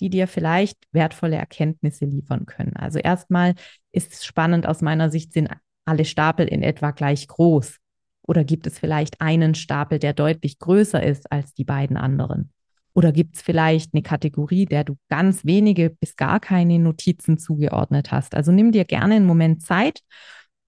die 0.00 0.10
dir 0.10 0.28
vielleicht 0.28 0.78
wertvolle 0.92 1.36
Erkenntnisse 1.36 2.06
liefern 2.06 2.46
können. 2.46 2.76
Also 2.76 2.98
erstmal 2.98 3.54
ist 3.92 4.12
es 4.12 4.24
spannend 4.24 4.66
aus 4.66 4.80
meiner 4.80 5.10
Sicht, 5.10 5.32
sind 5.32 5.50
alle 5.86 6.04
Stapel 6.04 6.46
in 6.46 6.62
etwa 6.62 6.90
gleich 6.90 7.28
groß? 7.28 7.78
Oder 8.22 8.44
gibt 8.44 8.66
es 8.66 8.78
vielleicht 8.78 9.20
einen 9.20 9.54
Stapel, 9.54 9.98
der 9.98 10.12
deutlich 10.12 10.58
größer 10.58 11.02
ist 11.02 11.30
als 11.30 11.54
die 11.54 11.64
beiden 11.64 11.96
anderen? 11.96 12.52
Oder 12.92 13.12
gibt 13.12 13.36
es 13.36 13.42
vielleicht 13.42 13.92
eine 13.92 14.02
Kategorie, 14.02 14.64
der 14.64 14.82
du 14.82 14.96
ganz 15.08 15.44
wenige 15.44 15.90
bis 15.90 16.16
gar 16.16 16.40
keine 16.40 16.78
Notizen 16.78 17.38
zugeordnet 17.38 18.10
hast? 18.10 18.34
Also 18.34 18.52
nimm 18.52 18.72
dir 18.72 18.84
gerne 18.84 19.16
einen 19.16 19.26
Moment 19.26 19.62
Zeit, 19.62 20.00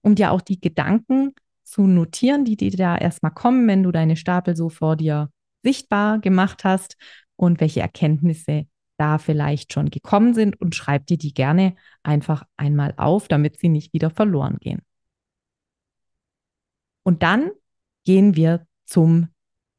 um 0.01 0.15
dir 0.15 0.31
auch 0.31 0.41
die 0.41 0.61
Gedanken 0.61 1.33
zu 1.63 1.87
notieren, 1.87 2.45
die 2.45 2.55
dir 2.55 2.71
da 2.71 2.97
erstmal 2.97 3.33
kommen, 3.33 3.67
wenn 3.67 3.83
du 3.83 3.91
deine 3.91 4.15
Stapel 4.15 4.55
so 4.55 4.69
vor 4.69 4.95
dir 4.95 5.29
sichtbar 5.63 6.19
gemacht 6.19 6.63
hast 6.63 6.97
und 7.35 7.59
welche 7.59 7.81
Erkenntnisse 7.81 8.67
da 8.97 9.17
vielleicht 9.17 9.73
schon 9.73 9.89
gekommen 9.89 10.33
sind 10.33 10.59
und 10.59 10.75
schreib 10.75 11.07
dir 11.07 11.17
die 11.17 11.33
gerne 11.33 11.75
einfach 12.03 12.43
einmal 12.57 12.93
auf, 12.97 13.27
damit 13.27 13.59
sie 13.59 13.69
nicht 13.69 13.93
wieder 13.93 14.09
verloren 14.09 14.57
gehen. 14.59 14.81
Und 17.03 17.23
dann 17.23 17.51
gehen 18.05 18.35
wir 18.35 18.65
zum 18.85 19.29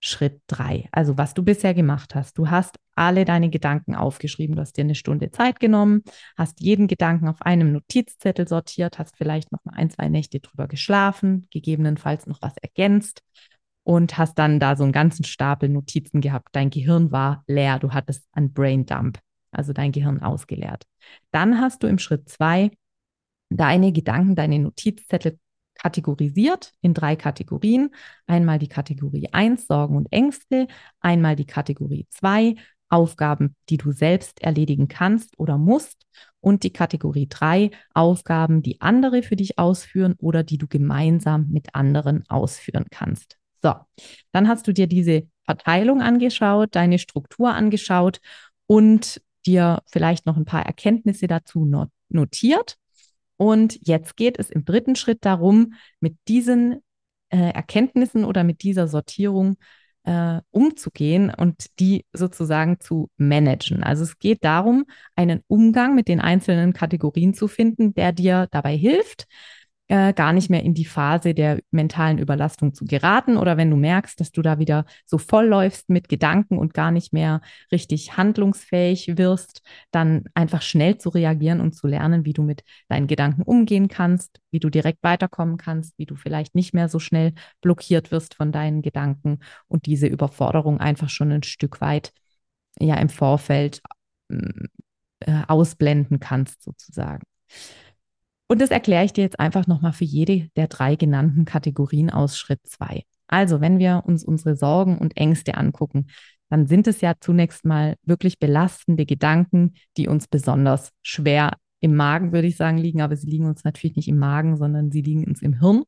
Schritt 0.01 0.41
drei. 0.47 0.89
Also 0.93 1.19
was 1.19 1.35
du 1.35 1.43
bisher 1.43 1.75
gemacht 1.75 2.15
hast. 2.15 2.39
Du 2.39 2.49
hast 2.49 2.77
alle 2.95 3.25
deine 3.25 3.51
Gedanken 3.51 3.95
aufgeschrieben. 3.95 4.57
Du 4.57 4.63
hast 4.63 4.77
dir 4.77 4.85
eine 4.85 4.95
Stunde 4.95 5.31
Zeit 5.31 5.61
genommen, 5.61 6.03
hast 6.37 6.61
jeden 6.61 6.87
Gedanken 6.87 7.29
auf 7.29 7.43
einem 7.43 7.73
Notizzettel 7.73 8.49
sortiert, 8.49 8.99
hast 8.99 9.17
vielleicht 9.17 9.53
noch 9.53 9.65
mal 9.65 9.75
ein, 9.75 9.91
zwei 9.91 10.09
Nächte 10.09 10.41
drüber 10.41 10.69
geschlafen, 10.69 11.47
gegebenenfalls 11.51 12.27
noch 12.27 12.41
was 12.43 12.57
ergänzt 12.57 13.23
und 13.85 14.19
hast 14.19 14.39
dann 14.39 14.61
da 14.61 14.77
so 14.77 14.85
einen 14.85 14.93
ganzen 14.93 15.25
Stapel 15.25 15.69
Notizen 15.69 16.21
gehabt. 16.21 16.49
Dein 16.53 16.71
Gehirn 16.71 17.13
war 17.13 17.45
leer. 17.47 17.79
Du 17.79 17.93
hattest 17.93 18.27
einen 18.33 18.53
Brain 18.53 18.87
Dump, 18.87 19.19
also 19.51 19.73
dein 19.73 19.93
Gehirn 19.93 20.23
ausgeleert. 20.23 20.85
Dann 21.31 21.61
hast 21.61 21.83
du 21.83 21.87
im 21.87 21.99
Schritt 21.99 22.29
zwei 22.29 22.71
deine 23.51 23.93
Gedanken, 23.93 24.35
deine 24.37 24.59
Notizzettel 24.59 25.39
kategorisiert 25.83 26.73
in 26.81 26.95
drei 26.95 27.17
Kategorien. 27.17 27.91
Einmal 28.27 28.59
die 28.59 28.69
Kategorie 28.69 29.29
1, 29.33 29.67
Sorgen 29.67 29.97
und 29.97 30.13
Ängste, 30.13 30.67
einmal 31.01 31.37
die 31.37 31.47
Kategorie 31.47 32.07
2, 32.11 32.57
Aufgaben, 32.89 33.55
die 33.69 33.77
du 33.77 33.93
selbst 33.93 34.43
erledigen 34.43 34.89
kannst 34.89 35.39
oder 35.39 35.59
musst 35.59 36.07
und 36.41 36.65
die 36.65 36.73
Kategorie 36.73 37.29
3, 37.29 37.71
Aufgaben, 37.95 38.63
die 38.63 38.81
andere 38.81 39.23
für 39.23 39.37
dich 39.37 39.59
ausführen 39.59 40.17
oder 40.19 40.43
die 40.43 40.59
du 40.59 40.67
gemeinsam 40.67 41.47
mit 41.51 41.75
anderen 41.75 42.25
ausführen 42.29 42.87
kannst. 42.91 43.39
So, 43.63 43.75
dann 44.33 44.49
hast 44.49 44.67
du 44.67 44.73
dir 44.73 44.87
diese 44.87 45.29
Verteilung 45.45 46.03
angeschaut, 46.03 46.75
deine 46.75 46.99
Struktur 46.99 47.55
angeschaut 47.55 48.21
und 48.67 49.23
dir 49.47 49.83
vielleicht 49.87 50.27
noch 50.27 50.37
ein 50.37 50.45
paar 50.45 50.67
Erkenntnisse 50.67 51.27
dazu 51.27 51.65
notiert. 52.09 52.77
Und 53.41 53.79
jetzt 53.81 54.19
geht 54.19 54.39
es 54.39 54.51
im 54.51 54.67
dritten 54.67 54.97
Schritt 54.97 55.25
darum, 55.25 55.73
mit 55.99 56.15
diesen 56.29 56.83
äh, 57.31 57.39
Erkenntnissen 57.39 58.27
oder 58.27 58.45
mit 58.45 58.63
dieser 58.63 58.87
Sortierung 58.87 59.57
äh, 60.05 60.43
umzugehen 60.51 61.33
und 61.35 61.79
die 61.81 62.05
sozusagen 62.13 62.81
zu 62.81 63.09
managen. 63.17 63.83
Also 63.83 64.03
es 64.03 64.19
geht 64.19 64.45
darum, 64.45 64.85
einen 65.17 65.41
Umgang 65.47 65.95
mit 65.95 66.07
den 66.07 66.21
einzelnen 66.21 66.75
Kategorien 66.75 67.33
zu 67.33 67.49
finden, 67.49 67.95
der 67.95 68.13
dir 68.13 68.47
dabei 68.51 68.77
hilft, 68.77 69.25
äh, 69.91 70.13
gar 70.13 70.33
nicht 70.33 70.51
mehr 70.51 70.63
in 70.63 70.73
die 70.73 70.85
Phase 70.85 71.35
der 71.35 71.59
mentalen 71.73 72.19
Überlastung 72.19 72.75
zu 72.75 72.85
geraten 72.85 73.37
oder 73.37 73.57
wenn 73.57 73.71
du 73.71 73.77
merkst, 73.77 74.21
dass 74.21 74.31
du 74.31 74.41
da 74.41 74.61
wieder 74.61 74.85
so 75.05 75.19
voll 75.19 75.47
läufst 75.47 75.91
mit 75.91 76.09
Gedanken 76.09 76.59
und 76.59 76.75
gar 76.75 76.93
nicht 76.93 77.13
mehr 77.13 77.41
richtig 77.73 78.17
handlungsfähig 78.17 79.19
wirst, 79.19 79.63
dann 79.91 80.25
einfach 80.33 80.63
schnell 80.63 80.99
zu 80.99 81.09
reagieren 81.09 81.61
und 81.61 81.73
zu 81.75 81.89
lernen, 81.89 82.25
wie 82.25 82.33
du 82.33 82.45
mit 82.45 82.63
deinen 82.89 83.09
Gedanken 83.09 83.43
umgehen 83.43 83.89
kannst, 83.89 84.39
wie 84.53 84.61
du 84.61 84.71
direkt 84.71 85.03
weiterkommen 85.03 85.57
kannst, 85.57 85.99
wie 85.99 86.07
du 86.07 86.15
vielleicht 86.15 86.55
nicht 86.55 86.73
mehr 86.73 86.89
so 86.89 87.01
schnell 87.01 87.33
blockiert 87.61 88.13
wirst 88.13 88.35
von 88.35 88.53
deinen 88.53 88.83
Gedanken 88.83 89.41
und 89.67 89.87
diese 89.87 90.07
Überforderung 90.07 90.79
einfach 90.79 91.09
schon 91.09 91.33
ein 91.33 91.43
Stück 91.43 91.81
weit 91.81 92.13
ja 92.79 92.95
im 92.95 93.09
Vorfeld 93.09 93.83
äh, 94.29 95.43
ausblenden 95.49 96.21
kannst 96.21 96.63
sozusagen. 96.63 97.25
Und 98.51 98.61
das 98.61 98.73
erkläre 98.73 99.05
ich 99.05 99.13
dir 99.13 99.23
jetzt 99.23 99.39
einfach 99.39 99.69
nochmal 99.69 99.93
für 99.93 100.05
jede 100.05 100.49
der 100.57 100.67
drei 100.67 100.97
genannten 100.97 101.45
Kategorien 101.45 102.11
aus 102.11 102.37
Schritt 102.37 102.59
zwei. 102.65 103.05
Also, 103.29 103.61
wenn 103.61 103.79
wir 103.79 104.03
uns 104.07 104.25
unsere 104.25 104.57
Sorgen 104.57 104.99
und 104.99 105.17
Ängste 105.17 105.55
angucken, 105.55 106.09
dann 106.49 106.67
sind 106.67 106.89
es 106.89 107.01
ja 107.01 107.15
zunächst 107.21 107.65
mal 107.65 107.95
wirklich 108.03 108.41
belastende 108.41 109.07
Gedanken, 109.07 109.75
die 109.97 110.09
uns 110.09 110.27
besonders 110.27 110.91
schwer 111.01 111.59
im 111.79 111.95
Magen, 111.95 112.33
würde 112.33 112.49
ich 112.49 112.57
sagen, 112.57 112.77
liegen. 112.77 113.03
Aber 113.03 113.15
sie 113.15 113.31
liegen 113.31 113.47
uns 113.47 113.63
natürlich 113.63 113.95
nicht 113.95 114.09
im 114.09 114.19
Magen, 114.19 114.57
sondern 114.57 114.91
sie 114.91 115.03
liegen 115.03 115.29
uns 115.29 115.43
im 115.43 115.61
Hirn. 115.61 115.85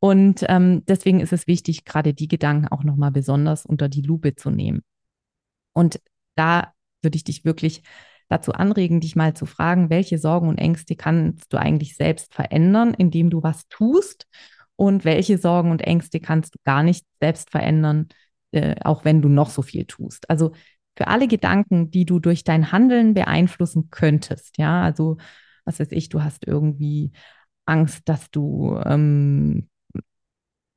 Und 0.00 0.44
ähm, 0.48 0.84
deswegen 0.86 1.20
ist 1.20 1.32
es 1.32 1.46
wichtig, 1.46 1.84
gerade 1.84 2.14
die 2.14 2.26
Gedanken 2.26 2.66
auch 2.66 2.82
nochmal 2.82 3.12
besonders 3.12 3.64
unter 3.64 3.88
die 3.88 4.02
Lupe 4.02 4.34
zu 4.34 4.50
nehmen. 4.50 4.82
Und 5.72 6.00
da 6.34 6.74
würde 7.00 7.14
ich 7.14 7.22
dich 7.22 7.44
wirklich 7.44 7.84
dazu 8.32 8.52
anregen, 8.52 9.00
dich 9.00 9.14
mal 9.14 9.34
zu 9.34 9.46
fragen, 9.46 9.90
welche 9.90 10.18
Sorgen 10.18 10.48
und 10.48 10.58
Ängste 10.58 10.96
kannst 10.96 11.52
du 11.52 11.58
eigentlich 11.58 11.96
selbst 11.96 12.34
verändern, 12.34 12.94
indem 12.94 13.30
du 13.30 13.42
was 13.42 13.68
tust 13.68 14.26
und 14.76 15.04
welche 15.04 15.38
Sorgen 15.38 15.70
und 15.70 15.82
Ängste 15.82 16.18
kannst 16.18 16.54
du 16.54 16.58
gar 16.64 16.82
nicht 16.82 17.06
selbst 17.20 17.50
verändern, 17.50 18.08
äh, 18.52 18.76
auch 18.82 19.04
wenn 19.04 19.22
du 19.22 19.28
noch 19.28 19.50
so 19.50 19.62
viel 19.62 19.84
tust. 19.84 20.28
Also 20.30 20.52
für 20.96 21.08
alle 21.08 21.28
Gedanken, 21.28 21.90
die 21.90 22.06
du 22.06 22.18
durch 22.18 22.42
dein 22.42 22.72
Handeln 22.72 23.14
beeinflussen 23.14 23.90
könntest, 23.90 24.58
ja, 24.58 24.82
also 24.82 25.18
was 25.64 25.78
weiß 25.78 25.92
ich, 25.92 26.08
du 26.08 26.22
hast 26.22 26.46
irgendwie 26.46 27.12
Angst, 27.66 28.08
dass 28.08 28.30
du 28.30 28.80
ähm, 28.84 29.68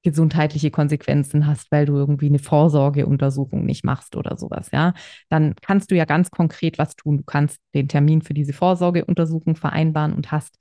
gesundheitliche 0.06 0.70
Konsequenzen 0.70 1.48
hast, 1.48 1.72
weil 1.72 1.86
du 1.88 1.96
irgendwie 1.96 2.28
eine 2.28 2.40
Vorsorgeuntersuchung 2.40 3.66
nicht 3.66 3.84
machst 3.84 4.16
oder 4.16 4.38
sowas, 4.38 4.70
ja, 4.72 4.94
dann 5.30 5.56
kannst 5.62 5.90
du 5.90 5.96
ja 5.96 6.06
ganz 6.06 6.30
konkret 6.30 6.78
was 6.78 6.96
tun. 6.96 7.18
Du 7.18 7.24
kannst 7.24 7.60
den 7.74 7.88
Termin 7.88 8.22
für 8.22 8.36
diese 8.36 8.54
Vorsorgeuntersuchung 8.54 9.56
vereinbaren 9.56 10.14
und 10.14 10.32
hast 10.32 10.58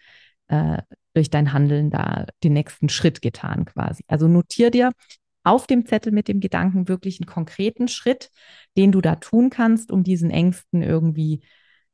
äh, 0.49 0.79
durch 1.13 1.29
dein 1.29 1.53
Handeln 1.53 1.91
da 1.91 2.27
den 2.43 2.55
nächsten 2.55 2.89
Schritt 2.89 3.21
getan 3.21 3.67
quasi. 3.67 4.03
Also 4.09 4.29
notier 4.29 4.71
dir 4.71 4.93
auf 5.45 5.67
dem 5.67 5.85
Zettel 5.85 6.11
mit 6.11 6.27
dem 6.27 6.41
Gedanken 6.41 6.89
wirklich 6.89 7.21
einen 7.21 7.27
konkreten 7.27 7.87
Schritt, 7.87 8.31
den 8.79 8.93
du 8.93 9.03
da 9.03 9.17
tun 9.17 9.51
kannst, 9.51 9.93
um 9.93 10.03
diesen 10.05 10.31
Ängsten 10.31 10.83
irgendwie 10.83 11.43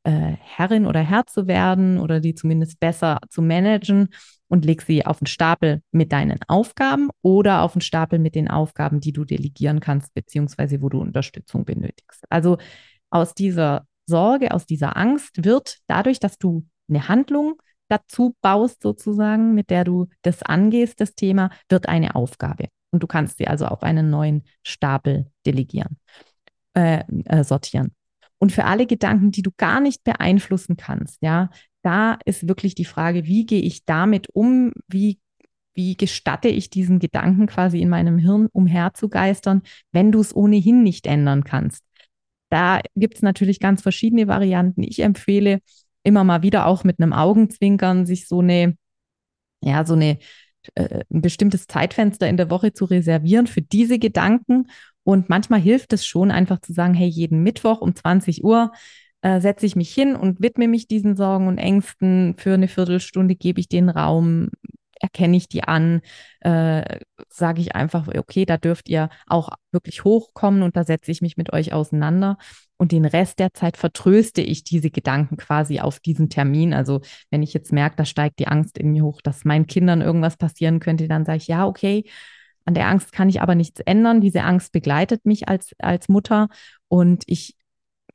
äh, 0.04 0.36
Herrin 0.40 0.86
oder 0.86 1.00
Herr 1.00 1.26
zu 1.26 1.48
werden 1.48 1.98
oder 1.98 2.20
die 2.20 2.36
zumindest 2.36 2.78
besser 2.78 3.18
zu 3.28 3.42
managen 3.42 4.10
und 4.50 4.64
leg 4.64 4.82
sie 4.82 5.06
auf 5.06 5.20
den 5.20 5.26
Stapel 5.26 5.80
mit 5.92 6.12
deinen 6.12 6.40
Aufgaben 6.48 7.08
oder 7.22 7.62
auf 7.62 7.72
den 7.72 7.80
Stapel 7.80 8.18
mit 8.18 8.34
den 8.34 8.50
Aufgaben, 8.50 9.00
die 9.00 9.12
du 9.12 9.24
delegieren 9.24 9.78
kannst, 9.80 10.12
beziehungsweise 10.12 10.82
wo 10.82 10.88
du 10.88 11.00
Unterstützung 11.00 11.64
benötigst. 11.64 12.24
Also 12.28 12.58
aus 13.10 13.34
dieser 13.34 13.86
Sorge, 14.06 14.52
aus 14.52 14.66
dieser 14.66 14.96
Angst 14.96 15.44
wird 15.44 15.78
dadurch, 15.86 16.18
dass 16.18 16.36
du 16.36 16.66
eine 16.88 17.08
Handlung 17.08 17.62
dazu 17.88 18.34
baust, 18.40 18.82
sozusagen, 18.82 19.54
mit 19.54 19.70
der 19.70 19.84
du 19.84 20.08
das 20.22 20.42
angehst, 20.42 21.00
das 21.00 21.14
Thema, 21.14 21.50
wird 21.68 21.88
eine 21.88 22.16
Aufgabe. 22.16 22.68
Und 22.90 23.04
du 23.04 23.06
kannst 23.06 23.38
sie 23.38 23.46
also 23.46 23.66
auf 23.66 23.84
einen 23.84 24.10
neuen 24.10 24.42
Stapel 24.64 25.30
delegieren, 25.46 25.96
äh, 26.74 27.04
äh, 27.26 27.44
sortieren. 27.44 27.94
Und 28.38 28.50
für 28.50 28.64
alle 28.64 28.86
Gedanken, 28.86 29.30
die 29.30 29.42
du 29.42 29.50
gar 29.56 29.80
nicht 29.80 30.02
beeinflussen 30.02 30.76
kannst, 30.76 31.18
ja, 31.20 31.50
da 31.82 32.18
ist 32.24 32.48
wirklich 32.48 32.74
die 32.74 32.84
Frage, 32.84 33.24
wie 33.26 33.46
gehe 33.46 33.62
ich 33.62 33.84
damit 33.84 34.28
um? 34.32 34.72
Wie, 34.88 35.18
wie 35.74 35.96
gestatte 35.96 36.48
ich 36.48 36.70
diesen 36.70 36.98
Gedanken 36.98 37.46
quasi 37.46 37.80
in 37.80 37.88
meinem 37.88 38.18
Hirn 38.18 38.48
umherzugeistern, 38.52 39.62
wenn 39.92 40.12
du 40.12 40.20
es 40.20 40.34
ohnehin 40.34 40.82
nicht 40.82 41.06
ändern 41.06 41.44
kannst? 41.44 41.84
Da 42.50 42.80
gibt 42.96 43.16
es 43.16 43.22
natürlich 43.22 43.60
ganz 43.60 43.82
verschiedene 43.82 44.26
Varianten. 44.26 44.82
Ich 44.82 45.00
empfehle 45.00 45.60
immer 46.02 46.24
mal 46.24 46.42
wieder 46.42 46.66
auch 46.66 46.84
mit 46.84 47.00
einem 47.00 47.12
Augenzwinkern 47.12 48.06
sich 48.06 48.26
so 48.26 48.40
eine, 48.40 48.76
ja, 49.62 49.84
so 49.84 49.94
eine 49.94 50.18
äh, 50.74 51.04
ein 51.10 51.22
bestimmtes 51.22 51.66
Zeitfenster 51.66 52.28
in 52.28 52.36
der 52.36 52.50
Woche 52.50 52.72
zu 52.72 52.84
reservieren 52.84 53.46
für 53.46 53.62
diese 53.62 53.98
Gedanken. 53.98 54.66
Und 55.04 55.28
manchmal 55.28 55.60
hilft 55.60 55.92
es 55.92 56.04
schon, 56.04 56.30
einfach 56.30 56.60
zu 56.60 56.72
sagen, 56.72 56.94
hey, 56.94 57.08
jeden 57.08 57.42
Mittwoch 57.42 57.80
um 57.80 57.94
20 57.94 58.44
Uhr 58.44 58.72
äh, 59.22 59.40
setze 59.40 59.66
ich 59.66 59.76
mich 59.76 59.92
hin 59.92 60.16
und 60.16 60.40
widme 60.40 60.68
mich 60.68 60.88
diesen 60.88 61.16
Sorgen 61.16 61.46
und 61.48 61.58
Ängsten. 61.58 62.34
Für 62.36 62.54
eine 62.54 62.68
Viertelstunde 62.68 63.34
gebe 63.34 63.60
ich 63.60 63.68
den 63.68 63.88
Raum, 63.88 64.50
erkenne 65.00 65.36
ich 65.36 65.48
die 65.48 65.64
an, 65.64 66.02
äh, 66.40 67.00
sage 67.28 67.60
ich 67.60 67.74
einfach, 67.74 68.08
okay, 68.08 68.44
da 68.44 68.56
dürft 68.56 68.88
ihr 68.88 69.08
auch 69.26 69.50
wirklich 69.72 70.04
hochkommen 70.04 70.62
und 70.62 70.76
da 70.76 70.84
setze 70.84 71.10
ich 71.10 71.22
mich 71.22 71.36
mit 71.36 71.52
euch 71.52 71.72
auseinander. 71.72 72.36
Und 72.76 72.92
den 72.92 73.04
Rest 73.04 73.38
der 73.38 73.52
Zeit 73.52 73.76
vertröste 73.76 74.40
ich 74.40 74.64
diese 74.64 74.90
Gedanken 74.90 75.36
quasi 75.36 75.80
auf 75.80 76.00
diesen 76.00 76.30
Termin. 76.30 76.72
Also 76.72 77.00
wenn 77.30 77.42
ich 77.42 77.52
jetzt 77.52 77.72
merke, 77.72 77.96
da 77.96 78.04
steigt 78.06 78.38
die 78.38 78.48
Angst 78.48 78.78
in 78.78 78.92
mir 78.92 79.04
hoch, 79.04 79.20
dass 79.20 79.44
meinen 79.44 79.66
Kindern 79.66 80.00
irgendwas 80.00 80.36
passieren 80.36 80.80
könnte, 80.80 81.08
dann 81.08 81.26
sage 81.26 81.38
ich, 81.38 81.46
ja, 81.46 81.66
okay, 81.66 82.04
an 82.64 82.74
der 82.74 82.88
Angst 82.88 83.12
kann 83.12 83.28
ich 83.28 83.42
aber 83.42 83.54
nichts 83.54 83.80
ändern. 83.80 84.20
Diese 84.20 84.42
Angst 84.44 84.72
begleitet 84.72 85.26
mich 85.26 85.48
als, 85.48 85.74
als 85.78 86.08
Mutter 86.08 86.48
und 86.88 87.24
ich 87.26 87.56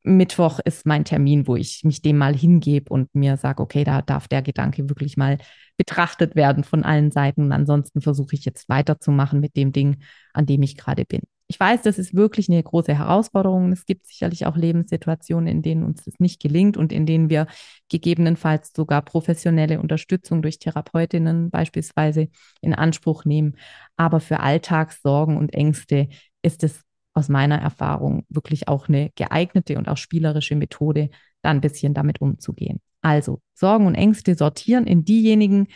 Mittwoch 0.06 0.60
ist 0.64 0.86
mein 0.86 1.04
Termin, 1.04 1.48
wo 1.48 1.56
ich 1.56 1.84
mich 1.84 2.02
dem 2.02 2.18
mal 2.18 2.36
hingebe 2.36 2.94
und 2.94 3.14
mir 3.16 3.38
sage, 3.38 3.62
okay, 3.62 3.84
da 3.84 4.02
darf 4.02 4.28
der 4.28 4.42
Gedanke 4.42 4.88
wirklich 4.88 5.18
mal 5.18 5.40
betrachtet 5.78 6.36
werden 6.36 6.64
von 6.64 6.84
allen 6.84 7.12
Seiten. 7.12 7.44
Und 7.44 7.52
ansonsten 7.52 8.02
versuche 8.02 8.36
ich 8.36 8.46
jetzt 8.46 8.70
weiterzumachen 8.70 9.40
mit 9.40 9.56
dem 9.58 9.72
Ding, 9.72 9.98
an 10.34 10.46
dem 10.46 10.62
ich 10.62 10.78
gerade 10.78 11.06
bin. 11.06 11.22
Ich 11.48 11.60
weiß, 11.60 11.84
das 11.84 12.00
ist 12.00 12.16
wirklich 12.16 12.50
eine 12.50 12.62
große 12.62 12.96
Herausforderung. 12.96 13.72
Es 13.72 13.86
gibt 13.86 14.08
sicherlich 14.08 14.46
auch 14.46 14.56
Lebenssituationen, 14.56 15.48
in 15.48 15.62
denen 15.62 15.84
uns 15.84 16.04
das 16.04 16.16
nicht 16.20 16.42
gelingt 16.42 16.76
und 16.78 16.92
in 16.92 17.06
denen 17.06 17.30
wir 17.30 17.48
gegebenenfalls 17.90 18.72
sogar 18.76 19.04
professionelle 19.04 19.80
Unterstützung 19.80 20.42
durch 20.42 20.58
Therapeutinnen 20.58 21.52
beispielsweise 21.52 22.30
in 22.62 22.74
Anspruch 22.74 23.26
nehmen. 23.26 23.58
Aber 23.96 24.20
für 24.20 24.40
Alltagssorgen 24.40 25.38
und 25.38 25.54
Ängste 25.54 26.10
ist 26.42 26.64
es 26.64 26.82
aus 27.16 27.30
meiner 27.30 27.60
Erfahrung 27.60 28.26
wirklich 28.30 28.68
auch 28.68 28.88
eine 28.88 29.10
geeignete 29.16 29.78
und 29.78 29.88
auch 29.88 29.98
spielerische 29.98 30.56
Methode, 30.56 31.10
da 31.42 31.50
ein 31.50 31.62
bisschen 31.62 31.94
damit 31.94 32.22
umzugehen. 32.22 32.82
Also 33.02 33.40
Sorgen 33.54 33.88
und 33.88 33.96
Ängste 33.96 34.36
sortieren 34.36 34.86
in 34.86 35.06
diejenigen, 35.06 35.68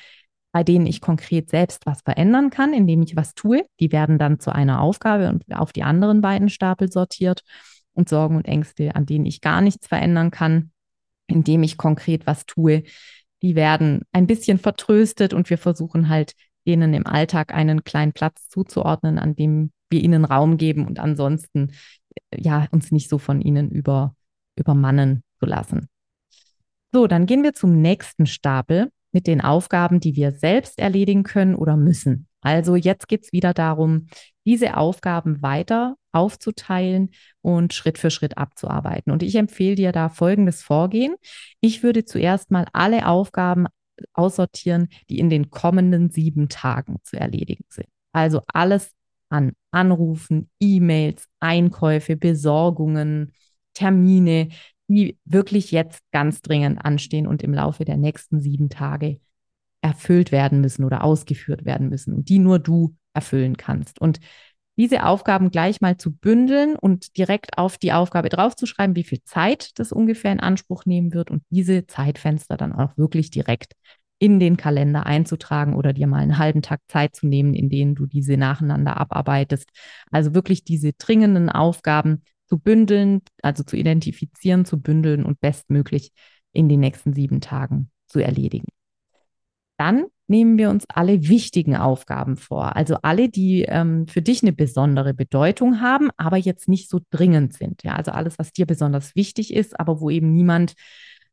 bei 0.51 0.63
denen 0.63 0.86
ich 0.86 1.00
konkret 1.00 1.50
selbst 1.50 1.86
was 1.86 2.01
verändern 2.01 2.50
kann, 2.50 2.74
indem 2.74 3.03
ich 3.03 3.15
was 3.15 3.36
tue. 3.36 3.65
Die 3.79 3.91
werden 3.91 4.17
dann 4.17 4.39
zu 4.39 4.51
einer 4.53 4.81
Aufgabe 4.81 5.29
und 5.29 5.43
auf 5.55 5.72
die 5.72 5.84
anderen 5.84 6.22
beiden 6.22 6.50
Stapel 6.50 6.91
sortiert. 6.91 7.43
Und 7.93 8.10
Sorgen 8.10 8.36
und 8.36 8.48
Ängste, 8.48 8.96
an 8.96 9.05
denen 9.05 9.25
ich 9.25 9.41
gar 9.41 9.62
nichts 9.62 9.88
verändern 9.88 10.31
kann, 10.31 10.72
indem 11.27 11.63
ich 11.63 11.77
konkret 11.77 12.25
was 12.25 12.46
tue, 12.46 12.84
die 13.41 13.55
werden 13.55 14.01
ein 14.12 14.27
bisschen 14.27 14.58
vertröstet 14.58 15.34
und 15.34 15.50
wir 15.50 15.58
versuchen 15.58 16.10
halt 16.10 16.34
denen 16.65 16.93
im 16.93 17.05
Alltag 17.05 17.53
einen 17.53 17.84
kleinen 17.84 18.13
Platz 18.13 18.48
zuzuordnen, 18.50 19.19
an 19.19 19.36
dem 19.36 19.72
wir 19.89 20.01
ihnen 20.01 20.25
Raum 20.25 20.58
geben 20.58 20.88
und 20.88 21.00
ansonsten 21.00 21.72
ja 22.36 22.67
uns 22.72 22.91
nicht 22.91 23.10
so 23.10 23.17
von 23.17 23.41
ihnen 23.41 23.69
über, 23.69 24.15
übermannen 24.55 25.24
zu 25.39 25.46
lassen. 25.46 25.89
So, 26.91 27.08
dann 27.08 27.25
gehen 27.25 27.43
wir 27.43 27.53
zum 27.53 27.81
nächsten 27.81 28.25
Stapel 28.25 28.89
mit 29.12 29.27
den 29.27 29.41
Aufgaben, 29.41 30.00
die 30.00 30.15
wir 30.15 30.31
selbst 30.31 30.79
erledigen 30.79 31.24
können 31.24 31.55
oder 31.55 31.77
müssen. 31.77 32.27
Also 32.41 32.75
jetzt 32.75 33.08
geht 33.08 33.24
es 33.25 33.31
wieder 33.31 33.53
darum, 33.53 34.08
diese 34.46 34.77
Aufgaben 34.77 35.41
weiter 35.41 35.96
aufzuteilen 36.12 37.12
und 37.41 37.74
Schritt 37.74 37.98
für 37.98 38.10
Schritt 38.10 38.38
abzuarbeiten. 38.38 39.12
Und 39.12 39.22
ich 39.22 39.36
empfehle 39.36 39.75
dir 39.75 39.91
da 39.91 40.10
folgendes 40.10 40.63
Vorgehen. 40.63 41.15
Ich 41.62 41.84
würde 41.84 42.05
zuerst 42.05 42.50
mal 42.50 42.65
alle 42.74 43.08
Aufgaben 43.08 43.67
aussortieren, 44.13 44.88
die 45.10 45.19
in 45.19 45.29
den 45.29 45.50
kommenden 45.50 46.10
sieben 46.10 46.50
Tagen 46.50 46.98
zu 47.03 47.19
erledigen 47.19 47.65
sind. 47.69 47.88
Also 48.12 48.41
alles 48.48 48.91
an 49.29 49.53
Anrufen, 49.71 50.50
E-Mails, 50.59 51.27
Einkäufe, 51.39 52.15
Besorgungen, 52.15 53.33
Termine, 53.74 54.50
die 54.88 55.17
wirklich 55.25 55.71
jetzt 55.71 56.01
ganz 56.12 56.41
dringend 56.41 56.83
anstehen 56.83 57.27
und 57.27 57.43
im 57.43 57.53
Laufe 57.53 57.86
der 57.86 57.98
nächsten 57.98 58.41
sieben 58.41 58.69
Tage 58.69 59.19
erfüllt 59.81 60.31
werden 60.31 60.62
müssen 60.62 60.83
oder 60.83 61.03
ausgeführt 61.03 61.63
werden 61.63 61.89
müssen 61.89 62.13
und 62.13 62.29
die 62.29 62.39
nur 62.39 62.59
du 62.59 62.95
erfüllen 63.13 63.55
kannst. 63.55 64.01
Und 64.01 64.19
diese 64.77 65.05
Aufgaben 65.05 65.51
gleich 65.51 65.81
mal 65.81 65.98
zu 65.98 66.12
bündeln 66.15 66.75
und 66.77 67.17
direkt 67.17 67.57
auf 67.57 67.77
die 67.77 67.91
Aufgabe 67.91 68.29
draufzuschreiben, 68.29 68.95
wie 68.95 69.03
viel 69.03 69.21
Zeit 69.25 69.77
das 69.77 69.91
ungefähr 69.91 70.31
in 70.31 70.39
Anspruch 70.39 70.86
nehmen 70.86 71.13
wird 71.13 71.31
und 71.31 71.43
diese 71.50 71.86
Zeitfenster 71.86 72.55
dann 72.55 72.71
auch 72.71 72.98
wirklich 72.98 73.29
direkt 73.29 73.74
in 74.19 74.39
den 74.39 74.57
Kalender 74.57 75.05
einzutragen 75.05 75.75
oder 75.75 75.93
dir 75.93 76.07
mal 76.07 76.17
einen 76.17 76.38
halben 76.38 76.61
Tag 76.61 76.81
Zeit 76.88 77.15
zu 77.15 77.25
nehmen, 77.25 77.53
in 77.53 77.69
denen 77.69 77.95
du 77.95 78.05
diese 78.05 78.38
nacheinander 78.38 78.97
abarbeitest. 78.97 79.69
Also 80.11 80.33
wirklich 80.33 80.63
diese 80.63 80.93
dringenden 80.93 81.49
Aufgaben 81.49 82.23
zu 82.45 82.59
bündeln, 82.59 83.21
also 83.41 83.63
zu 83.63 83.77
identifizieren, 83.77 84.65
zu 84.65 84.81
bündeln 84.81 85.23
und 85.23 85.39
bestmöglich 85.39 86.11
in 86.51 86.67
den 86.67 86.81
nächsten 86.81 87.13
sieben 87.13 87.41
Tagen 87.41 87.91
zu 88.07 88.19
erledigen. 88.19 88.67
Dann 89.77 90.07
nehmen 90.27 90.57
wir 90.57 90.69
uns 90.69 90.83
alle 90.89 91.27
wichtigen 91.29 91.77
Aufgaben 91.77 92.35
vor, 92.35 92.75
also 92.75 92.97
alle, 93.01 93.29
die 93.29 93.63
ähm, 93.63 94.07
für 94.07 94.21
dich 94.21 94.43
eine 94.43 94.51
besondere 94.51 95.13
Bedeutung 95.13 95.79
haben, 95.79 96.09
aber 96.17 96.38
jetzt 96.38 96.67
nicht 96.67 96.89
so 96.89 96.99
dringend 97.11 97.53
sind. 97.53 97.83
Ja, 97.83 97.95
also 97.95 98.11
alles, 98.11 98.38
was 98.38 98.51
dir 98.51 98.65
besonders 98.65 99.15
wichtig 99.15 99.53
ist, 99.53 99.79
aber 99.79 100.01
wo 100.01 100.09
eben 100.09 100.33
niemand 100.33 100.73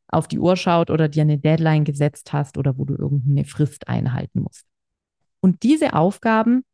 auf 0.09 0.29
die 0.29 0.39
Uhr 0.39 0.57
schaut 0.57 0.91
oder 0.91 1.09
dir 1.09 1.23
eine 1.23 1.39
Deadline 1.39 1.85
gesetzt 1.85 2.33
hast 2.33 2.59
oder 2.59 2.79
wo 2.79 2.85
du 2.85 2.95
irgendeine 2.95 3.45
Frist 3.45 3.89
einhalten 3.89 4.43
musst. 4.43 4.67
Und 5.41 5.63
diese 5.63 5.95
Aufgaben, 5.95 6.65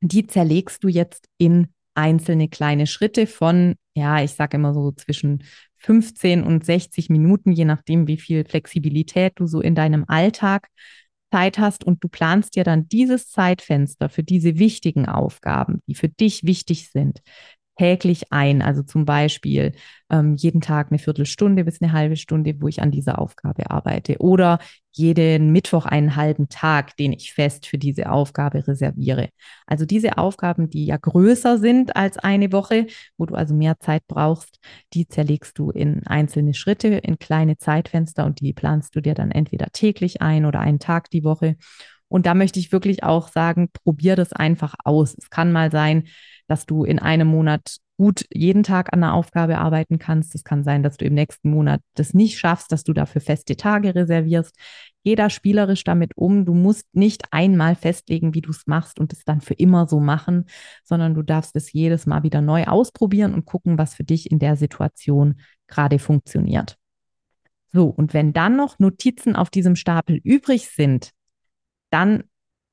die 0.00 0.26
zerlegst 0.26 0.82
du 0.82 0.88
jetzt 0.88 1.28
in 1.38 1.68
einzelne 1.94 2.48
kleine 2.48 2.86
Schritte 2.86 3.26
von, 3.26 3.74
ja, 3.94 4.22
ich 4.22 4.32
sage 4.32 4.56
immer 4.56 4.72
so 4.72 4.92
zwischen 4.92 5.44
15 5.78 6.42
und 6.42 6.64
60 6.64 7.10
Minuten, 7.10 7.52
je 7.52 7.64
nachdem, 7.64 8.06
wie 8.06 8.18
viel 8.18 8.44
Flexibilität 8.44 9.34
du 9.36 9.46
so 9.46 9.60
in 9.60 9.74
deinem 9.74 10.04
Alltag 10.06 10.68
Zeit 11.32 11.58
hast 11.58 11.84
und 11.84 12.02
du 12.02 12.08
planst 12.08 12.56
dir 12.56 12.64
dann 12.64 12.88
dieses 12.88 13.28
Zeitfenster 13.28 14.08
für 14.08 14.22
diese 14.22 14.58
wichtigen 14.58 15.06
Aufgaben, 15.06 15.80
die 15.86 15.94
für 15.94 16.08
dich 16.08 16.44
wichtig 16.44 16.90
sind, 16.90 17.22
täglich 17.76 18.32
ein. 18.32 18.62
Also 18.62 18.82
zum 18.82 19.04
Beispiel 19.04 19.72
ähm, 20.10 20.36
jeden 20.36 20.60
Tag 20.60 20.88
eine 20.90 20.98
Viertelstunde 20.98 21.64
bis 21.64 21.80
eine 21.80 21.92
halbe 21.92 22.16
Stunde, 22.16 22.60
wo 22.60 22.68
ich 22.68 22.82
an 22.82 22.90
dieser 22.90 23.18
Aufgabe 23.18 23.70
arbeite. 23.70 24.18
Oder 24.18 24.58
jeden 24.92 25.50
Mittwoch 25.52 25.86
einen 25.86 26.16
halben 26.16 26.48
Tag, 26.48 26.96
den 26.96 27.12
ich 27.12 27.32
fest 27.32 27.66
für 27.66 27.78
diese 27.78 28.10
Aufgabe 28.10 28.66
reserviere. 28.66 29.28
Also 29.66 29.86
diese 29.86 30.18
Aufgaben, 30.18 30.68
die 30.68 30.84
ja 30.84 30.96
größer 30.96 31.58
sind 31.58 31.96
als 31.96 32.18
eine 32.18 32.52
Woche, 32.52 32.86
wo 33.16 33.26
du 33.26 33.34
also 33.34 33.54
mehr 33.54 33.78
Zeit 33.78 34.02
brauchst, 34.08 34.58
die 34.92 35.06
zerlegst 35.08 35.58
du 35.58 35.70
in 35.70 36.06
einzelne 36.06 36.54
Schritte, 36.54 36.88
in 36.88 37.18
kleine 37.18 37.56
Zeitfenster 37.56 38.26
und 38.26 38.40
die 38.40 38.52
planst 38.52 38.94
du 38.96 39.00
dir 39.00 39.14
dann 39.14 39.30
entweder 39.30 39.68
täglich 39.72 40.20
ein 40.20 40.44
oder 40.44 40.60
einen 40.60 40.80
Tag 40.80 41.08
die 41.10 41.24
Woche. 41.24 41.56
Und 42.10 42.26
da 42.26 42.34
möchte 42.34 42.58
ich 42.58 42.72
wirklich 42.72 43.04
auch 43.04 43.28
sagen, 43.28 43.70
probier 43.72 44.16
das 44.16 44.32
einfach 44.32 44.74
aus. 44.84 45.14
Es 45.16 45.30
kann 45.30 45.52
mal 45.52 45.70
sein, 45.70 46.08
dass 46.48 46.66
du 46.66 46.84
in 46.84 46.98
einem 46.98 47.28
Monat 47.28 47.76
gut 47.96 48.24
jeden 48.32 48.62
Tag 48.62 48.92
an 48.92 49.04
einer 49.04 49.14
Aufgabe 49.14 49.58
arbeiten 49.58 49.98
kannst. 49.98 50.34
Es 50.34 50.42
kann 50.42 50.64
sein, 50.64 50.82
dass 50.82 50.96
du 50.96 51.04
im 51.04 51.14
nächsten 51.14 51.50
Monat 51.50 51.82
das 51.94 52.14
nicht 52.14 52.38
schaffst, 52.38 52.72
dass 52.72 52.82
du 52.82 52.92
dafür 52.92 53.20
feste 53.20 53.56
Tage 53.56 53.94
reservierst. 53.94 54.56
Geh 55.04 55.14
da 55.14 55.30
spielerisch 55.30 55.84
damit 55.84 56.16
um. 56.16 56.44
Du 56.44 56.54
musst 56.54 56.86
nicht 56.92 57.24
einmal 57.30 57.76
festlegen, 57.76 58.34
wie 58.34 58.40
du 58.40 58.50
es 58.50 58.66
machst 58.66 58.98
und 58.98 59.12
es 59.12 59.24
dann 59.24 59.40
für 59.40 59.54
immer 59.54 59.86
so 59.86 60.00
machen, 60.00 60.46
sondern 60.82 61.14
du 61.14 61.22
darfst 61.22 61.54
es 61.56 61.72
jedes 61.72 62.06
Mal 62.06 62.22
wieder 62.22 62.40
neu 62.40 62.64
ausprobieren 62.64 63.34
und 63.34 63.44
gucken, 63.44 63.78
was 63.78 63.94
für 63.94 64.04
dich 64.04 64.30
in 64.30 64.38
der 64.38 64.56
Situation 64.56 65.40
gerade 65.68 65.98
funktioniert. 65.98 66.76
So, 67.72 67.86
und 67.86 68.14
wenn 68.14 68.32
dann 68.32 68.56
noch 68.56 68.78
Notizen 68.78 69.36
auf 69.36 69.50
diesem 69.50 69.76
Stapel 69.76 70.16
übrig 70.24 70.70
sind, 70.70 71.10
dann 71.90 72.24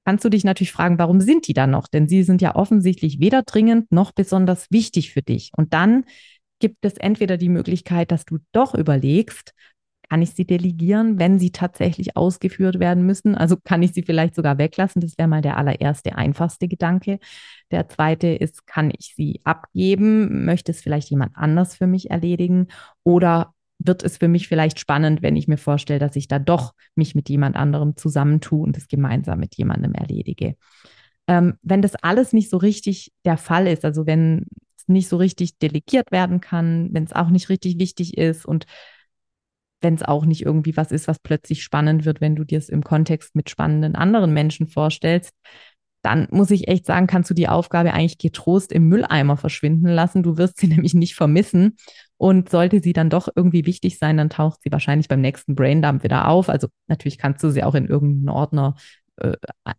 kannst 0.06 0.24
du 0.24 0.30
dich 0.30 0.44
natürlich 0.44 0.72
fragen, 0.72 1.00
warum 1.00 1.20
sind 1.20 1.48
die 1.48 1.54
da 1.54 1.68
noch? 1.68 1.88
Denn 1.88 2.08
sie 2.08 2.24
sind 2.24 2.42
ja 2.42 2.56
offensichtlich 2.56 3.20
weder 3.20 3.44
dringend 3.44 3.92
noch 3.92 4.14
besonders 4.14 4.72
wichtig 4.72 5.12
für 5.12 5.22
dich. 5.22 5.52
Und 5.56 5.74
dann 5.74 6.06
gibt 6.60 6.86
es 6.86 6.94
entweder 6.94 7.38
die 7.38 7.50
Möglichkeit, 7.50 8.12
dass 8.12 8.26
du 8.26 8.40
doch 8.52 8.74
überlegst, 8.74 9.54
kann 10.10 10.22
ich 10.22 10.32
sie 10.32 10.46
delegieren, 10.46 11.20
wenn 11.20 11.38
sie 11.38 11.52
tatsächlich 11.52 12.16
ausgeführt 12.16 12.80
werden 12.80 13.06
müssen? 13.06 13.36
Also 13.36 13.58
kann 13.58 13.84
ich 13.84 13.94
sie 13.94 14.04
vielleicht 14.04 14.36
sogar 14.36 14.58
weglassen? 14.58 15.02
Das 15.02 15.18
wäre 15.18 15.28
mal 15.28 15.42
der 15.42 15.58
allererste, 15.58 16.16
einfachste 16.16 16.68
Gedanke. 16.68 17.20
Der 17.72 17.90
zweite 17.90 18.28
ist, 18.28 18.66
kann 18.66 18.92
ich 18.98 19.14
sie 19.16 19.42
abgeben? 19.44 20.46
Möchte 20.46 20.72
es 20.72 20.82
vielleicht 20.82 21.10
jemand 21.10 21.36
anders 21.36 21.76
für 21.76 21.88
mich 21.88 22.10
erledigen? 22.10 22.68
Oder 23.04 23.54
wird 23.80 24.04
es 24.04 24.18
für 24.18 24.28
mich 24.28 24.48
vielleicht 24.48 24.80
spannend, 24.80 25.22
wenn 25.22 25.36
ich 25.36 25.48
mir 25.48 25.58
vorstelle, 25.58 26.00
dass 26.00 26.16
ich 26.16 26.28
da 26.28 26.40
doch 26.40 26.74
mich 26.96 27.16
mit 27.16 27.30
jemand 27.30 27.56
anderem 27.56 27.96
zusammentue 27.96 28.62
und 28.62 28.78
es 28.78 28.88
gemeinsam 28.88 29.40
mit 29.40 29.56
jemandem 29.56 29.94
erledige. 29.94 30.56
Ähm, 31.28 31.56
wenn 31.62 31.82
das 31.82 31.96
alles 31.96 32.34
nicht 32.34 32.50
so 32.50 32.58
richtig 32.58 33.12
der 33.26 33.38
Fall 33.38 33.68
ist, 33.68 33.86
also 33.86 34.06
wenn 34.08 34.46
es 34.78 34.88
nicht 34.88 35.10
so 35.10 35.18
richtig 35.18 35.58
delegiert 35.60 36.12
werden 36.12 36.42
kann, 36.42 36.90
wenn 36.92 37.04
es 37.04 37.14
auch 37.14 37.30
nicht 37.30 37.50
richtig 37.50 37.80
wichtig 37.80 38.18
ist 38.18 38.46
und 38.46 38.66
wenn 39.82 39.94
es 39.94 40.04
auch 40.04 40.26
nicht 40.26 40.44
irgendwie 40.44 40.76
was 40.76 40.92
ist, 40.92 41.08
was 41.08 41.20
plötzlich 41.20 41.64
spannend 41.64 42.06
wird, 42.06 42.22
wenn 42.22 42.36
du 42.36 42.44
dir 42.44 42.58
es 42.58 42.70
im 42.70 42.84
Kontext 42.84 43.36
mit 43.36 43.50
spannenden 43.50 43.96
anderen 43.96 44.34
Menschen 44.34 44.68
vorstellst, 44.68 45.34
dann 46.02 46.28
muss 46.32 46.52
ich 46.52 46.68
echt 46.68 46.86
sagen, 46.86 47.08
kannst 47.08 47.30
du 47.30 47.34
die 47.34 47.48
Aufgabe 47.50 47.94
eigentlich 47.94 48.18
getrost 48.18 48.72
im 48.72 48.88
Mülleimer 48.88 49.36
verschwinden 49.38 49.90
lassen. 49.90 50.24
Du 50.24 50.38
wirst 50.38 50.60
sie 50.60 50.68
nämlich 50.68 50.94
nicht 50.94 51.16
vermissen. 51.16 51.76
Und 52.18 52.50
sollte 52.50 52.82
sie 52.82 52.94
dann 52.94 53.12
doch 53.12 53.28
irgendwie 53.36 53.66
wichtig 53.66 54.00
sein, 54.00 54.18
dann 54.18 54.30
taucht 54.30 54.62
sie 54.64 54.72
wahrscheinlich 54.72 55.08
beim 55.08 55.22
nächsten 55.22 55.54
Braindump 55.56 56.04
wieder 56.04 56.28
auf. 56.28 56.50
Also 56.50 56.68
natürlich 56.88 57.20
kannst 57.20 57.44
du 57.44 57.52
sie 57.52 57.64
auch 57.64 57.76
in 57.76 57.86
irgendeinen 57.86 58.30
Ordner 58.30 58.76
äh, 59.18 59.34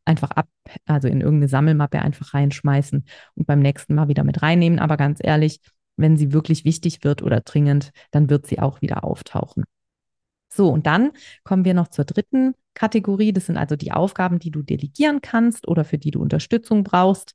einfach 0.05 0.31
ab, 0.31 0.49
also 0.87 1.09
in 1.09 1.21
irgendeine 1.21 1.49
Sammelmappe 1.49 2.01
einfach 2.01 2.35
reinschmeißen 2.35 3.05
und 3.35 3.47
beim 3.47 3.61
nächsten 3.61 3.95
Mal 3.95 4.09
wieder 4.09 4.25
mit 4.25 4.43
reinnehmen. 4.43 4.79
Aber 4.79 4.97
ganz 4.97 5.19
ehrlich, 5.23 5.61
wenn 5.97 6.17
sie 6.17 6.33
wirklich 6.33 6.65
wichtig 6.65 7.03
wird 7.03 7.23
oder 7.23 7.41
dringend, 7.41 7.91
dann 8.13 8.31
wird 8.31 8.47
sie 8.47 8.61
auch 8.61 8.83
wieder 8.83 9.05
auftauchen. 9.05 9.65
So, 10.49 10.69
und 10.71 10.87
dann 10.87 11.13
kommen 11.45 11.65
wir 11.65 11.75
noch 11.75 11.89
zur 11.89 12.05
dritten 12.05 12.55
Kategorie. 12.75 13.33
Das 13.33 13.47
sind 13.47 13.57
also 13.57 13.77
die 13.77 13.93
Aufgaben, 13.93 14.39
die 14.39 14.51
du 14.51 14.63
delegieren 14.63 15.21
kannst 15.21 15.69
oder 15.69 15.85
für 15.85 15.99
die 15.99 16.11
du 16.11 16.21
Unterstützung 16.21 16.85
brauchst. 16.85 17.35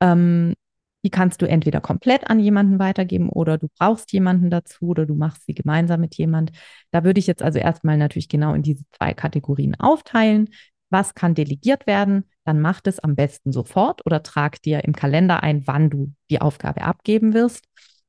Ähm, 0.00 0.54
die 1.04 1.10
kannst 1.10 1.40
du 1.42 1.48
entweder 1.48 1.80
komplett 1.80 2.28
an 2.28 2.40
jemanden 2.40 2.78
weitergeben 2.78 3.28
oder 3.30 3.58
du 3.58 3.68
brauchst 3.78 4.12
jemanden 4.12 4.50
dazu 4.50 4.88
oder 4.88 5.06
du 5.06 5.14
machst 5.14 5.46
sie 5.46 5.54
gemeinsam 5.54 6.00
mit 6.00 6.16
jemand. 6.16 6.52
Da 6.90 7.04
würde 7.04 7.20
ich 7.20 7.26
jetzt 7.26 7.42
also 7.42 7.58
erstmal 7.58 7.96
natürlich 7.96 8.28
genau 8.28 8.54
in 8.54 8.62
diese 8.62 8.84
zwei 8.92 9.14
Kategorien 9.14 9.74
aufteilen. 9.76 10.50
Was 10.90 11.14
kann 11.14 11.34
delegiert 11.34 11.86
werden? 11.86 12.24
Dann 12.44 12.60
mach 12.60 12.80
es 12.84 12.98
am 12.98 13.14
besten 13.14 13.52
sofort 13.52 14.04
oder 14.06 14.22
trag 14.22 14.60
dir 14.62 14.84
im 14.84 14.94
Kalender 14.94 15.42
ein, 15.42 15.66
wann 15.66 15.88
du 15.88 16.12
die 16.30 16.40
Aufgabe 16.40 16.82
abgeben 16.82 17.32
wirst. 17.32 17.64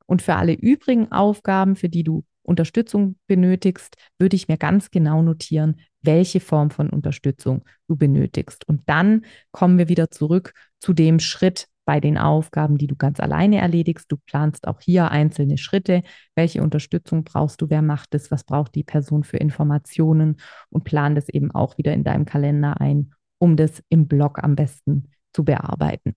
Und 0.06 0.20
für 0.20 0.34
alle 0.34 0.52
übrigen 0.52 1.12
Aufgaben, 1.12 1.76
für 1.76 1.88
die 1.88 2.02
du 2.02 2.24
Unterstützung 2.42 3.16
benötigst, 3.28 3.96
würde 4.18 4.36
ich 4.36 4.48
mir 4.48 4.58
ganz 4.58 4.90
genau 4.90 5.22
notieren, 5.22 5.80
welche 6.02 6.40
Form 6.40 6.70
von 6.70 6.90
Unterstützung 6.90 7.64
du 7.88 7.96
benötigst. 7.96 8.66
Und 8.68 8.82
dann 8.88 9.24
kommen 9.52 9.78
wir 9.78 9.88
wieder 9.88 10.10
zurück 10.10 10.52
zu 10.80 10.92
dem 10.92 11.20
Schritt, 11.20 11.68
bei 11.84 12.00
den 12.00 12.18
Aufgaben, 12.18 12.78
die 12.78 12.86
du 12.86 12.96
ganz 12.96 13.20
alleine 13.20 13.58
erledigst. 13.58 14.10
Du 14.10 14.16
planst 14.16 14.68
auch 14.68 14.80
hier 14.80 15.10
einzelne 15.10 15.58
Schritte. 15.58 16.02
Welche 16.34 16.62
Unterstützung 16.62 17.24
brauchst 17.24 17.60
du? 17.60 17.70
Wer 17.70 17.82
macht 17.82 18.14
es? 18.14 18.30
Was 18.30 18.44
braucht 18.44 18.74
die 18.74 18.84
Person 18.84 19.24
für 19.24 19.38
Informationen? 19.38 20.36
Und 20.70 20.84
plan 20.84 21.14
das 21.14 21.28
eben 21.28 21.50
auch 21.50 21.78
wieder 21.78 21.92
in 21.92 22.04
deinem 22.04 22.24
Kalender 22.24 22.80
ein, 22.80 23.12
um 23.38 23.56
das 23.56 23.82
im 23.88 24.06
Blog 24.06 24.42
am 24.42 24.54
besten 24.54 25.10
zu 25.32 25.44
bearbeiten. 25.44 26.14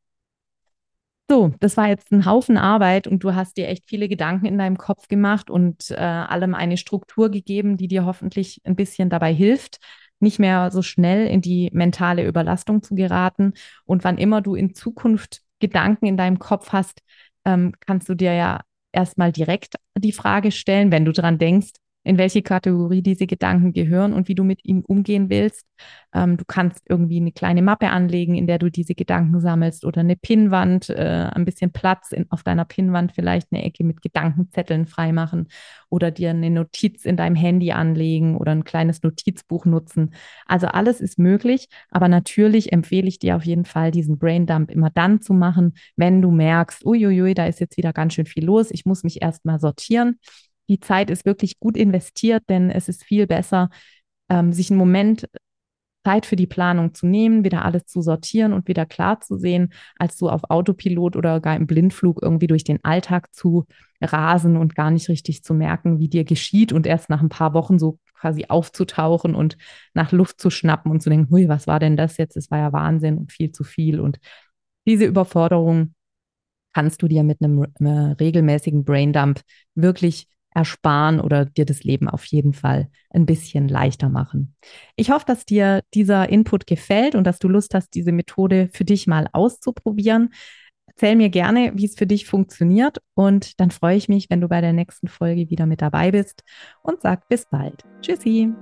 So, 1.28 1.52
das 1.60 1.76
war 1.76 1.88
jetzt 1.88 2.12
ein 2.12 2.26
Haufen 2.28 2.56
Arbeit 2.56 3.08
und 3.08 3.24
du 3.24 3.34
hast 3.34 3.58
dir 3.58 3.68
echt 3.68 3.86
viele 3.88 4.08
Gedanken 4.08 4.46
in 4.46 4.60
deinem 4.60 4.78
Kopf 4.78 5.08
gemacht 5.08 5.50
und 5.50 5.90
äh, 5.90 5.96
allem 5.96 6.54
eine 6.54 6.78
Struktur 6.78 7.32
gegeben, 7.32 7.78
die 7.78 7.88
dir 7.88 8.06
hoffentlich 8.06 8.62
ein 8.64 8.76
bisschen 8.76 9.10
dabei 9.10 9.34
hilft, 9.34 9.80
nicht 10.20 10.38
mehr 10.38 10.70
so 10.70 10.84
schnell 10.84 11.26
in 11.26 11.42
die 11.42 11.72
mentale 11.74 12.28
Überlastung 12.28 12.84
zu 12.84 12.94
geraten. 12.94 13.54
Und 13.86 14.04
wann 14.04 14.20
immer 14.20 14.42
du 14.42 14.54
in 14.54 14.76
Zukunft 14.76 15.42
Gedanken 15.68 16.06
in 16.06 16.18
deinem 16.18 16.40
Kopf 16.40 16.72
hast, 16.72 17.02
ähm, 17.46 17.74
kannst 17.80 18.10
du 18.10 18.16
dir 18.16 18.34
ja 18.34 18.62
erstmal 18.92 19.32
direkt 19.32 19.76
die 19.98 20.12
Frage 20.12 20.52
stellen, 20.52 20.92
wenn 20.92 21.06
du 21.06 21.12
dran 21.12 21.38
denkst, 21.38 21.72
in 22.06 22.20
welche 22.20 22.44
Kategorie 22.44 23.02
diese 23.02 23.26
Gedanken 23.26 23.74
gehören 23.74 24.14
und 24.14 24.28
wie 24.28 24.36
du 24.36 24.44
mit 24.44 24.64
ihnen 24.64 24.86
umgehen 24.86 25.30
willst. 25.30 25.66
Ähm, 26.14 26.38
du 26.38 26.46
kannst 26.46 26.84
irgendwie 26.88 27.18
eine 27.18 27.32
kleine 27.32 27.64
Mappe 27.64 27.90
anlegen, 27.90 28.36
in 28.36 28.46
der 28.46 28.60
du 28.60 28.70
diese 28.70 28.94
Gedanken 28.94 29.40
sammelst 29.40 29.84
oder 29.86 30.02
eine 30.02 30.16
Pinnwand, 30.16 30.90
äh, 30.92 31.30
ein 31.34 31.46
bisschen 31.46 31.72
Platz 31.72 32.12
in, 32.12 32.28
auf 32.30 32.44
deiner 32.44 32.64
Pinnwand, 32.64 33.12
vielleicht 33.12 33.48
eine 33.52 33.64
Ecke 33.64 33.84
mit 33.84 34.04
Gedankenzetteln 34.04 34.86
freimachen 34.86 35.48
oder 35.90 36.12
dir 36.12 36.30
eine 36.30 36.52
Notiz 36.52 37.06
in 37.06 37.18
deinem 37.18 37.36
Handy 37.36 37.72
anlegen 37.72 38.38
oder 38.38 38.52
ein 38.52 38.64
kleines 38.64 39.02
Notizbuch 39.02 39.66
nutzen. 39.66 40.14
Also 40.46 40.68
alles 40.68 41.02
ist 41.02 41.18
möglich, 41.18 41.70
aber 41.90 42.08
natürlich 42.08 42.72
empfehle 42.72 43.08
ich 43.08 43.18
dir 43.18 43.36
auf 43.36 43.46
jeden 43.46 43.66
Fall, 43.66 43.90
diesen 43.90 44.20
Braindump 44.20 44.70
immer 44.70 44.92
dann 44.92 45.22
zu 45.22 45.34
machen, 45.34 45.74
wenn 45.96 46.22
du 46.22 46.30
merkst, 46.30 46.86
uiuiui, 46.86 47.34
da 47.34 47.48
ist 47.48 47.60
jetzt 47.60 47.78
wieder 47.78 47.94
ganz 47.94 48.14
schön 48.14 48.28
viel 48.28 48.46
los, 48.46 48.70
ich 48.70 48.86
muss 48.86 49.04
mich 49.04 49.24
erstmal 49.24 49.60
sortieren 49.60 50.20
die 50.70 50.80
Zeit 50.80 51.10
ist 51.10 51.26
wirklich 51.26 51.60
gut 51.60 51.78
investiert, 51.78 52.44
denn 52.50 52.70
es 52.70 52.90
ist 52.90 53.04
viel 53.04 53.28
besser, 53.28 53.70
ähm, 54.30 54.54
sich 54.54 54.70
einen 54.72 54.80
Moment 54.80 55.28
Zeit 56.06 56.26
für 56.28 56.36
die 56.36 56.48
Planung 56.48 56.94
zu 56.94 57.08
nehmen, 57.08 57.44
wieder 57.44 57.66
alles 57.66 57.86
zu 57.86 58.02
sortieren 58.02 58.54
und 58.54 58.68
wieder 58.68 58.86
klar 58.86 59.22
zu 59.22 59.38
sehen, 59.38 59.74
als 59.98 60.18
so 60.18 60.30
auf 60.30 60.44
Autopilot 60.50 61.16
oder 61.16 61.42
gar 61.42 61.56
im 61.56 61.66
Blindflug 61.66 62.22
irgendwie 62.22 62.48
durch 62.48 62.64
den 62.64 62.80
Alltag 62.84 63.34
zu 63.34 63.66
rasen 64.02 64.56
und 64.56 64.76
gar 64.76 64.92
nicht 64.92 65.10
richtig 65.10 65.44
zu 65.44 65.56
merken, 65.56 66.00
wie 66.00 66.08
dir 66.08 66.24
geschieht 66.24 66.72
und 66.74 66.86
erst 66.86 67.10
nach 67.10 67.22
ein 67.22 67.30
paar 67.30 67.54
Wochen 67.56 67.80
so 67.80 67.98
quasi 68.14 68.46
aufzutauchen 68.48 69.34
und 69.34 69.58
nach 69.94 70.12
Luft 70.12 70.40
zu 70.40 70.50
schnappen 70.52 70.92
und 70.92 71.02
zu 71.02 71.10
denken, 71.10 71.32
hui, 71.32 71.50
was 71.50 71.66
war 71.66 71.80
denn 71.80 71.98
das 71.98 72.18
jetzt? 72.18 72.38
Es 72.38 72.52
war 72.52 72.60
ja 72.60 72.72
Wahnsinn 72.72 73.18
und 73.18 73.32
viel 73.32 73.52
zu 73.52 73.64
viel. 73.64 74.00
Und 74.00 74.20
diese 74.86 75.06
Überforderung 75.06 75.96
kannst 76.74 77.02
du 77.02 77.08
dir 77.08 77.24
mit 77.24 77.42
einem 77.42 77.66
äh, 77.80 78.14
regelmäßigen 78.14 78.84
Braindump 78.84 79.42
wirklich 79.74 80.28
ersparen 80.56 81.20
oder 81.20 81.46
dir 81.46 81.66
das 81.66 81.84
Leben 81.84 82.10
auf 82.10 82.26
jeden 82.26 82.54
Fall 82.54 82.90
ein 83.10 83.26
bisschen 83.26 83.68
leichter 83.68 84.10
machen. 84.10 84.56
Ich 84.96 85.12
hoffe, 85.12 85.26
dass 85.28 85.46
dir 85.46 85.84
dieser 85.94 86.30
Input 86.30 86.66
gefällt 86.66 87.14
und 87.14 87.26
dass 87.26 87.40
du 87.40 87.48
Lust 87.48 87.76
hast, 87.76 87.94
diese 87.94 88.12
Methode 88.12 88.70
für 88.74 88.86
dich 88.86 89.06
mal 89.06 89.28
auszuprobieren. 89.34 90.34
Erzähl 90.88 91.18
mir 91.18 91.30
gerne, 91.30 91.74
wie 91.76 91.86
es 91.86 91.96
für 91.96 92.08
dich 92.08 92.26
funktioniert 92.26 93.00
und 93.16 93.60
dann 93.60 93.70
freue 93.70 93.98
ich 93.98 94.08
mich, 94.08 94.30
wenn 94.30 94.42
du 94.42 94.48
bei 94.48 94.62
der 94.62 94.74
nächsten 94.74 95.10
Folge 95.10 95.50
wieder 95.50 95.66
mit 95.66 95.82
dabei 95.82 96.12
bist 96.12 96.44
und 96.82 97.02
sag 97.02 97.28
bis 97.28 97.46
bald. 97.50 97.84
Tschüssi. 98.02 98.54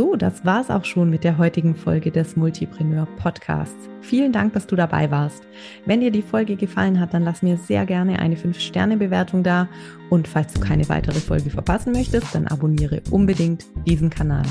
So, 0.00 0.16
das 0.16 0.46
war's 0.46 0.70
auch 0.70 0.86
schon 0.86 1.10
mit 1.10 1.24
der 1.24 1.36
heutigen 1.36 1.74
Folge 1.74 2.10
des 2.10 2.34
Multipreneur 2.34 3.06
Podcasts. 3.18 3.90
Vielen 4.00 4.32
Dank, 4.32 4.54
dass 4.54 4.66
du 4.66 4.74
dabei 4.74 5.10
warst. 5.10 5.42
Wenn 5.84 6.00
dir 6.00 6.10
die 6.10 6.22
Folge 6.22 6.56
gefallen 6.56 6.98
hat, 6.98 7.12
dann 7.12 7.22
lass 7.22 7.42
mir 7.42 7.58
sehr 7.58 7.84
gerne 7.84 8.18
eine 8.18 8.36
5-Sterne-Bewertung 8.36 9.42
da. 9.42 9.68
Und 10.08 10.26
falls 10.26 10.54
du 10.54 10.60
keine 10.60 10.88
weitere 10.88 11.20
Folge 11.20 11.50
verpassen 11.50 11.92
möchtest, 11.92 12.34
dann 12.34 12.46
abonniere 12.46 13.02
unbedingt 13.10 13.66
diesen 13.86 14.08
Kanal. 14.08 14.46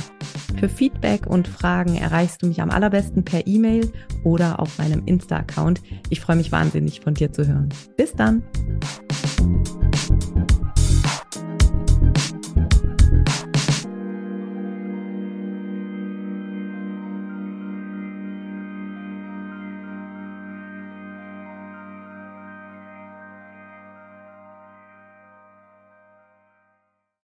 Für 0.60 0.70
Feedback 0.70 1.26
und 1.26 1.48
Fragen 1.48 1.96
erreichst 1.96 2.44
du 2.44 2.46
mich 2.46 2.62
am 2.62 2.70
allerbesten 2.70 3.26
per 3.26 3.48
E-Mail 3.48 3.92
oder 4.24 4.60
auf 4.60 4.78
meinem 4.78 5.02
Insta-Account. 5.08 5.82
Ich 6.12 6.22
freue 6.22 6.36
mich 6.36 6.52
wahnsinnig 6.52 7.02
von 7.02 7.16
dir 7.16 7.34
zu 7.34 7.48
hören. 7.48 7.70
Bis 7.98 8.14
dann! 8.14 8.44